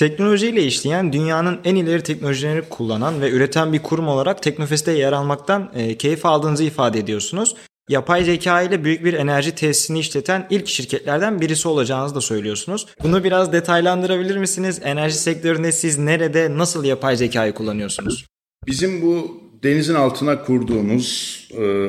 Teknolojiyle 0.02 0.64
işleyen 0.64 1.12
dünyanın 1.12 1.58
en 1.64 1.76
ileri 1.76 2.02
teknolojilerini 2.02 2.62
kullanan 2.62 3.20
ve 3.20 3.30
üreten 3.30 3.72
bir 3.72 3.78
kurum 3.78 4.08
olarak 4.08 4.42
Teknofest'te 4.42 4.92
yer 4.92 5.12
almaktan 5.12 5.70
e, 5.74 5.98
keyif 5.98 6.26
aldığınızı 6.26 6.64
ifade 6.64 6.98
ediyorsunuz. 6.98 7.56
Yapay 7.88 8.24
zeka 8.24 8.62
ile 8.62 8.84
büyük 8.84 9.04
bir 9.04 9.14
enerji 9.14 9.54
tesisini 9.54 9.98
işleten 9.98 10.46
ilk 10.50 10.68
şirketlerden 10.68 11.40
birisi 11.40 11.68
olacağınızı 11.68 12.14
da 12.14 12.20
söylüyorsunuz. 12.20 12.86
Bunu 13.02 13.24
biraz 13.24 13.52
detaylandırabilir 13.52 14.36
misiniz? 14.36 14.80
Enerji 14.82 15.16
sektöründe 15.16 15.72
siz 15.72 15.98
nerede, 15.98 16.58
nasıl 16.58 16.84
yapay 16.84 17.16
zekayı 17.16 17.52
kullanıyorsunuz? 17.52 18.26
Bizim 18.66 19.02
bu 19.02 19.40
denizin 19.62 19.94
altına 19.94 20.42
kurduğumuz 20.42 21.38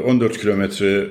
14 0.06 0.36
e, 0.36 0.40
kilometre 0.40 1.08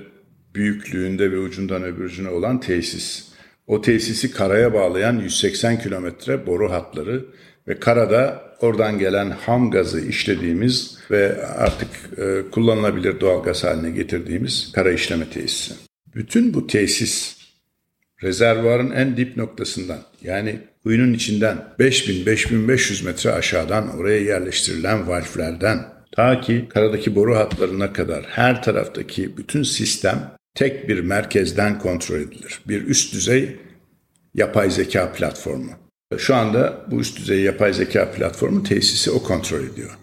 büyüklüğünde 0.55 1.33
ve 1.33 1.39
ucundan 1.39 1.83
öbür 1.83 2.27
olan 2.27 2.61
tesis. 2.61 3.32
O 3.67 3.81
tesisi 3.81 4.31
karaya 4.31 4.75
bağlayan 4.75 5.19
180 5.19 5.79
kilometre 5.79 6.47
boru 6.47 6.73
hatları 6.73 7.25
ve 7.69 7.81
karada 7.81 8.43
oradan 8.61 8.99
gelen 8.99 9.31
ham 9.31 9.71
gazı 9.71 10.01
işlediğimiz 10.01 10.99
ve 11.11 11.47
artık 11.47 11.89
e, 12.19 12.51
kullanılabilir 12.51 13.21
doğal 13.21 13.43
gaz 13.43 13.65
haline 13.65 13.91
getirdiğimiz 13.91 14.73
kara 14.73 14.93
işleme 14.93 15.31
tesisi. 15.31 15.75
Bütün 16.15 16.55
bu 16.55 16.67
tesis 16.67 17.37
rezervuarın 18.23 18.91
en 18.91 19.17
dip 19.17 19.37
noktasından 19.37 19.99
yani 20.23 20.59
kuyunun 20.83 21.13
içinden 21.13 21.59
5000-5500 21.79 23.05
metre 23.05 23.31
aşağıdan 23.31 23.99
oraya 23.99 24.21
yerleştirilen 24.21 25.09
valflerden 25.09 25.79
ta 26.13 26.41
ki 26.41 26.67
karadaki 26.69 27.15
boru 27.15 27.37
hatlarına 27.37 27.93
kadar 27.93 28.23
her 28.25 28.63
taraftaki 28.63 29.37
bütün 29.37 29.63
sistem 29.63 30.33
tek 30.55 30.89
bir 30.89 31.01
merkezden 31.01 31.79
kontrol 31.79 32.17
edilir. 32.17 32.61
Bir 32.69 32.87
üst 32.87 33.15
düzey 33.15 33.57
yapay 34.35 34.71
zeka 34.71 35.13
platformu. 35.13 35.71
Şu 36.19 36.35
anda 36.35 36.87
bu 36.91 37.01
üst 37.01 37.19
düzey 37.19 37.41
yapay 37.41 37.73
zeka 37.73 38.11
platformu 38.11 38.63
tesisi 38.63 39.11
o 39.11 39.23
kontrol 39.23 39.65
ediyor. 39.65 39.99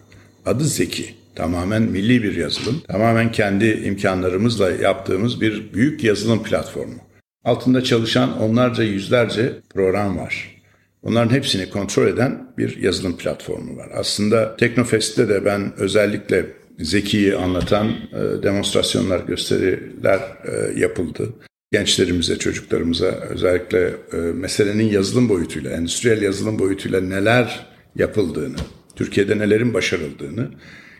Adı 0.45 0.63
Zeki. 0.63 1.15
Tamamen 1.35 1.81
milli 1.81 2.23
bir 2.23 2.35
yazılım. 2.35 2.81
Tamamen 2.87 3.31
kendi 3.31 3.65
imkanlarımızla 3.65 4.71
yaptığımız 4.71 5.41
bir 5.41 5.73
büyük 5.73 6.03
yazılım 6.03 6.43
platformu. 6.43 6.95
Altında 7.43 7.83
çalışan 7.83 8.41
onlarca 8.41 8.83
yüzlerce 8.83 9.53
program 9.73 10.17
var. 10.17 10.61
Onların 11.03 11.35
hepsini 11.35 11.69
kontrol 11.69 12.07
eden 12.07 12.53
bir 12.57 12.77
yazılım 12.77 13.17
platformu 13.17 13.77
var. 13.77 13.89
Aslında 13.93 14.57
Teknofest'te 14.57 15.29
de 15.29 15.45
ben 15.45 15.73
özellikle 15.77 16.45
Zeki'yi 16.79 17.35
anlatan 17.35 17.87
e, 17.87 18.43
demonstrasyonlar, 18.43 19.19
gösteriler 19.19 20.19
e, 20.19 20.79
yapıldı. 20.79 21.33
Gençlerimize, 21.71 22.37
çocuklarımıza 22.39 23.05
özellikle 23.05 23.93
e, 24.13 24.17
meselenin 24.17 24.89
yazılım 24.89 25.29
boyutuyla, 25.29 25.71
endüstriyel 25.71 26.21
yazılım 26.21 26.59
boyutuyla 26.59 27.01
neler 27.01 27.65
yapıldığını, 27.95 28.55
Türkiye'de 28.95 29.37
nelerin 29.37 29.73
başarıldığını 29.73 30.51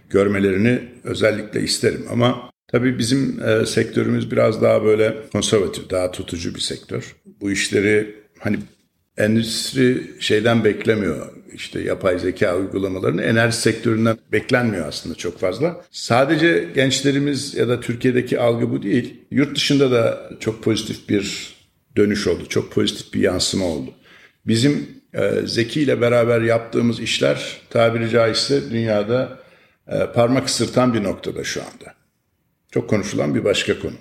görmelerini 0.10 0.82
özellikle 1.04 1.62
isterim. 1.62 2.06
Ama 2.12 2.52
tabii 2.68 3.00
bizim 3.00 3.44
e, 3.44 3.66
sektörümüz 3.66 4.32
biraz 4.32 4.62
daha 4.62 4.84
böyle 4.84 5.18
konservatif, 5.32 5.90
daha 5.90 6.12
tutucu 6.12 6.56
bir 6.56 6.60
sektör. 6.60 7.16
Bu 7.42 7.52
işleri 7.52 8.16
hani 8.40 8.60
endüstri 9.20 10.04
şeyden 10.20 10.64
beklemiyor. 10.64 11.28
İşte 11.54 11.82
yapay 11.82 12.20
zeka 12.20 12.58
uygulamalarını 12.58 13.22
enerji 13.22 13.58
sektöründen 13.58 14.18
beklenmiyor 14.32 14.88
aslında 14.88 15.16
çok 15.16 15.40
fazla. 15.40 15.86
Sadece 15.92 16.68
gençlerimiz 16.76 17.56
ya 17.56 17.68
da 17.68 17.80
Türkiye'deki 17.80 18.40
algı 18.40 18.72
bu 18.72 18.84
değil. 18.84 19.16
Yurt 19.32 19.56
dışında 19.56 19.92
da 19.92 20.30
çok 20.40 20.64
pozitif 20.64 21.10
bir 21.10 21.54
dönüş 21.98 22.28
oldu. 22.28 22.44
Çok 22.50 22.72
pozitif 22.72 23.14
bir 23.14 23.20
yansıma 23.20 23.66
oldu. 23.66 23.92
Bizim 24.48 24.88
e, 25.14 25.32
Zeki 25.46 25.82
ile 25.82 26.02
beraber 26.02 26.42
yaptığımız 26.42 27.00
işler 27.00 27.58
tabiri 27.70 28.10
caizse 28.10 28.72
dünyada 28.72 29.40
e, 29.88 30.06
parmak 30.16 30.48
ısırtan 30.48 30.94
bir 30.94 31.04
noktada 31.04 31.44
şu 31.44 31.62
anda. 31.62 31.94
Çok 32.72 32.90
konuşulan 32.90 33.36
bir 33.36 33.44
başka 33.44 33.80
konu. 33.80 33.96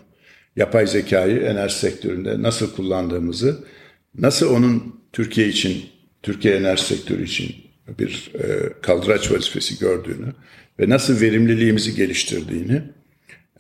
Yapay 0.57 0.87
zekayı 0.87 1.41
enerji 1.41 1.79
sektöründe 1.79 2.43
nasıl 2.43 2.75
kullandığımızı, 2.75 3.65
nasıl 4.15 4.55
onun 4.55 5.01
Türkiye 5.13 5.49
için, 5.49 5.87
Türkiye 6.23 6.57
enerji 6.57 6.85
sektörü 6.85 7.25
için 7.25 7.57
bir 7.99 8.31
e, 8.35 8.73
kaldıraç 8.83 9.33
vazifesi 9.33 9.79
gördüğünü 9.79 10.33
ve 10.81 10.89
nasıl 10.89 11.21
verimliliğimizi 11.21 11.95
geliştirdiğini 11.95 12.83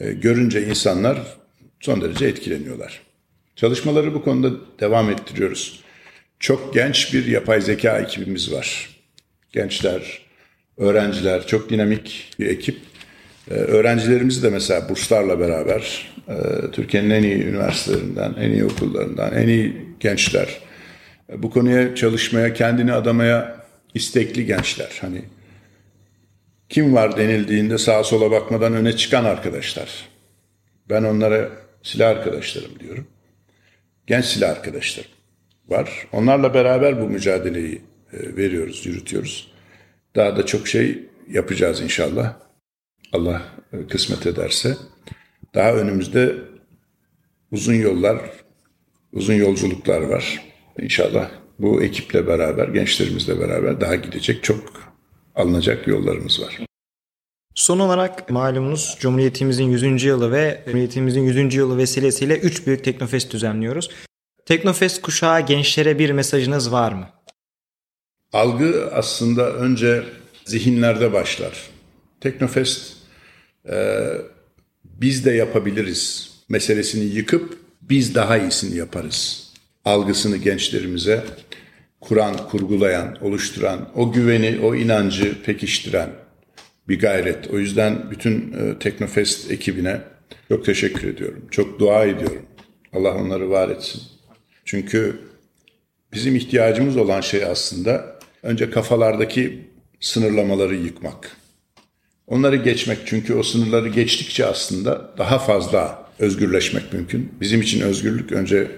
e, 0.00 0.12
görünce 0.12 0.66
insanlar 0.66 1.36
son 1.80 2.00
derece 2.00 2.26
etkileniyorlar. 2.26 3.00
Çalışmaları 3.56 4.14
bu 4.14 4.24
konuda 4.24 4.56
devam 4.80 5.10
ettiriyoruz. 5.10 5.80
Çok 6.40 6.74
genç 6.74 7.14
bir 7.14 7.26
yapay 7.26 7.60
zeka 7.60 7.98
ekibimiz 7.98 8.52
var. 8.52 8.88
Gençler, 9.52 10.22
öğrenciler, 10.76 11.46
çok 11.46 11.70
dinamik 11.70 12.30
bir 12.38 12.46
ekip. 12.46 12.78
Ee, 13.50 13.54
öğrencilerimizi 13.54 14.42
de 14.42 14.50
mesela 14.50 14.88
burslarla 14.88 15.40
beraber 15.40 16.12
e, 16.28 16.34
Türkiye'nin 16.72 17.10
en 17.10 17.22
iyi 17.22 17.44
üniversitelerinden, 17.44 18.34
en 18.40 18.50
iyi 18.50 18.64
okullarından, 18.64 19.34
en 19.34 19.48
iyi 19.48 19.86
gençler 20.00 20.68
bu 21.36 21.50
konuya 21.50 21.94
çalışmaya, 21.94 22.52
kendini 22.52 22.92
adamaya 22.92 23.64
istekli 23.94 24.46
gençler. 24.46 24.98
Hani 25.00 25.22
kim 26.68 26.94
var 26.94 27.16
denildiğinde 27.16 27.78
sağa 27.78 28.04
sola 28.04 28.30
bakmadan 28.30 28.74
öne 28.74 28.96
çıkan 28.96 29.24
arkadaşlar. 29.24 30.08
Ben 30.90 31.02
onlara 31.02 31.48
silah 31.82 32.10
arkadaşlarım 32.10 32.80
diyorum. 32.80 33.06
Genç 34.06 34.24
silah 34.24 34.50
arkadaşlarım 34.50 35.10
var. 35.68 36.06
Onlarla 36.12 36.54
beraber 36.54 37.00
bu 37.00 37.08
mücadeleyi 37.08 37.82
e, 38.12 38.36
veriyoruz, 38.36 38.86
yürütüyoruz. 38.86 39.52
Daha 40.16 40.36
da 40.36 40.46
çok 40.46 40.68
şey 40.68 40.98
yapacağız 41.30 41.80
inşallah. 41.80 42.47
Allah 43.12 43.42
kısmet 43.90 44.26
ederse. 44.26 44.76
Daha 45.54 45.72
önümüzde 45.72 46.36
uzun 47.52 47.74
yollar, 47.74 48.20
uzun 49.12 49.34
yolculuklar 49.34 50.00
var. 50.00 50.42
İnşallah 50.78 51.30
bu 51.58 51.82
ekiple 51.82 52.26
beraber, 52.26 52.68
gençlerimizle 52.68 53.40
beraber 53.40 53.80
daha 53.80 53.94
gidecek 53.94 54.44
çok 54.44 54.72
alınacak 55.34 55.86
yollarımız 55.86 56.40
var. 56.42 56.58
Son 57.54 57.78
olarak 57.78 58.30
malumunuz 58.30 58.96
Cumhuriyetimizin 59.00 59.64
100. 59.64 60.04
yılı 60.04 60.32
ve 60.32 60.62
Cumhuriyetimizin 60.64 61.20
100. 61.20 61.54
yılı 61.54 61.78
vesilesiyle 61.78 62.38
3 62.38 62.66
büyük 62.66 62.84
Teknofest 62.84 63.32
düzenliyoruz. 63.32 63.90
Teknofest 64.46 65.02
kuşağı 65.02 65.46
gençlere 65.46 65.98
bir 65.98 66.10
mesajınız 66.10 66.72
var 66.72 66.92
mı? 66.92 67.08
Algı 68.32 68.90
aslında 68.92 69.52
önce 69.52 70.04
zihinlerde 70.44 71.12
başlar. 71.12 71.70
Teknofest 72.20 72.97
e, 73.70 74.08
biz 74.84 75.24
de 75.24 75.30
yapabiliriz 75.30 76.30
meselesini 76.48 77.04
yıkıp 77.04 77.58
biz 77.82 78.14
daha 78.14 78.38
iyisini 78.38 78.76
yaparız 78.76 79.48
algısını 79.84 80.36
gençlerimize 80.36 81.24
kuran, 82.00 82.36
kurgulayan, 82.36 83.24
oluşturan, 83.24 83.88
o 83.94 84.12
güveni, 84.12 84.60
o 84.60 84.74
inancı 84.74 85.42
pekiştiren 85.42 86.10
bir 86.88 87.00
gayret. 87.00 87.50
O 87.50 87.58
yüzden 87.58 88.10
bütün 88.10 88.52
e, 88.52 88.78
Teknofest 88.78 89.50
ekibine 89.50 90.00
Çok 90.48 90.64
teşekkür 90.64 91.08
ediyorum. 91.08 91.46
Çok 91.50 91.80
dua 91.80 92.04
ediyorum. 92.04 92.46
Allah 92.92 93.14
onları 93.14 93.50
var 93.50 93.68
etsin. 93.68 94.02
Çünkü 94.64 95.20
bizim 96.12 96.36
ihtiyacımız 96.36 96.96
olan 96.96 97.20
şey 97.20 97.44
aslında 97.44 98.18
önce 98.42 98.70
kafalardaki 98.70 99.68
sınırlamaları 100.00 100.76
yıkmak. 100.76 101.36
Onları 102.28 102.56
geçmek 102.56 102.98
çünkü 103.06 103.34
o 103.34 103.42
sınırları 103.42 103.88
geçtikçe 103.88 104.46
aslında 104.46 105.10
daha 105.18 105.38
fazla 105.38 106.08
özgürleşmek 106.18 106.92
mümkün. 106.92 107.32
Bizim 107.40 107.60
için 107.60 107.80
özgürlük 107.80 108.32
önce 108.32 108.70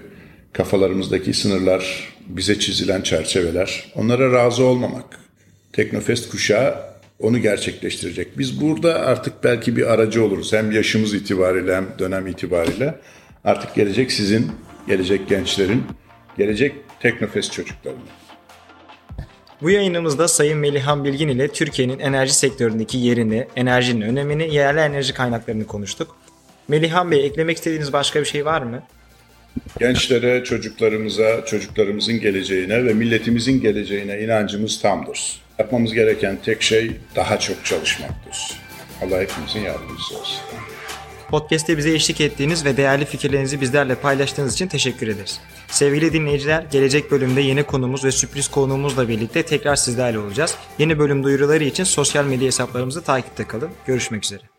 kafalarımızdaki 0.53 1.33
sınırlar, 1.33 2.13
bize 2.27 2.59
çizilen 2.59 3.01
çerçeveler, 3.01 3.91
onlara 3.95 4.31
razı 4.31 4.63
olmamak. 4.63 5.19
Teknofest 5.73 6.29
kuşağı 6.29 6.75
onu 7.19 7.39
gerçekleştirecek. 7.39 8.37
Biz 8.37 8.61
burada 8.61 8.99
artık 8.99 9.43
belki 9.43 9.77
bir 9.77 9.93
aracı 9.93 10.23
oluruz. 10.23 10.53
Hem 10.53 10.71
yaşımız 10.71 11.13
itibariyle 11.13 11.75
hem 11.75 11.87
dönem 11.99 12.27
itibariyle. 12.27 12.95
Artık 13.43 13.75
gelecek 13.75 14.11
sizin, 14.11 14.51
gelecek 14.87 15.29
gençlerin, 15.29 15.83
gelecek 16.37 16.75
Teknofest 16.99 17.51
çocuklarının. 17.51 18.03
Bu 19.61 19.69
yayınımızda 19.69 20.27
Sayın 20.27 20.57
Melihan 20.57 21.05
Bilgin 21.05 21.27
ile 21.27 21.47
Türkiye'nin 21.47 21.99
enerji 21.99 22.33
sektöründeki 22.33 22.97
yerini, 22.97 23.47
enerjinin 23.55 24.01
önemini, 24.01 24.55
yerli 24.55 24.79
enerji 24.79 25.13
kaynaklarını 25.13 25.67
konuştuk. 25.67 26.15
Melihan 26.67 27.11
Bey 27.11 27.25
eklemek 27.25 27.57
istediğiniz 27.57 27.93
başka 27.93 28.19
bir 28.19 28.25
şey 28.25 28.45
var 28.45 28.61
mı? 28.61 28.83
Gençlere, 29.79 30.43
çocuklarımıza, 30.43 31.45
çocuklarımızın 31.45 32.19
geleceğine 32.19 32.85
ve 32.85 32.93
milletimizin 32.93 33.61
geleceğine 33.61 34.19
inancımız 34.21 34.81
tamdır. 34.81 35.41
Yapmamız 35.59 35.93
gereken 35.93 36.37
tek 36.45 36.61
şey 36.61 36.91
daha 37.15 37.39
çok 37.39 37.65
çalışmaktır. 37.65 38.61
Allah 39.01 39.21
hepimizin 39.21 39.59
yardımcısı 39.59 40.19
olsun. 40.19 40.41
Podcast'te 41.31 41.77
bize 41.77 41.93
eşlik 41.93 42.21
ettiğiniz 42.21 42.65
ve 42.65 42.77
değerli 42.77 43.05
fikirlerinizi 43.05 43.61
bizlerle 43.61 43.95
paylaştığınız 43.95 44.53
için 44.53 44.67
teşekkür 44.67 45.07
ederiz. 45.07 45.39
Sevgili 45.67 46.13
dinleyiciler, 46.13 46.65
gelecek 46.71 47.11
bölümde 47.11 47.41
yeni 47.41 47.63
konumuz 47.63 48.05
ve 48.05 48.11
sürpriz 48.11 48.47
konuğumuzla 48.47 49.07
birlikte 49.07 49.43
tekrar 49.43 49.75
sizlerle 49.75 50.19
olacağız. 50.19 50.55
Yeni 50.77 50.99
bölüm 50.99 51.23
duyuruları 51.23 51.63
için 51.63 51.83
sosyal 51.83 52.25
medya 52.25 52.47
hesaplarımızı 52.47 53.01
takipte 53.01 53.47
kalın. 53.47 53.69
Görüşmek 53.85 54.25
üzere. 54.25 54.50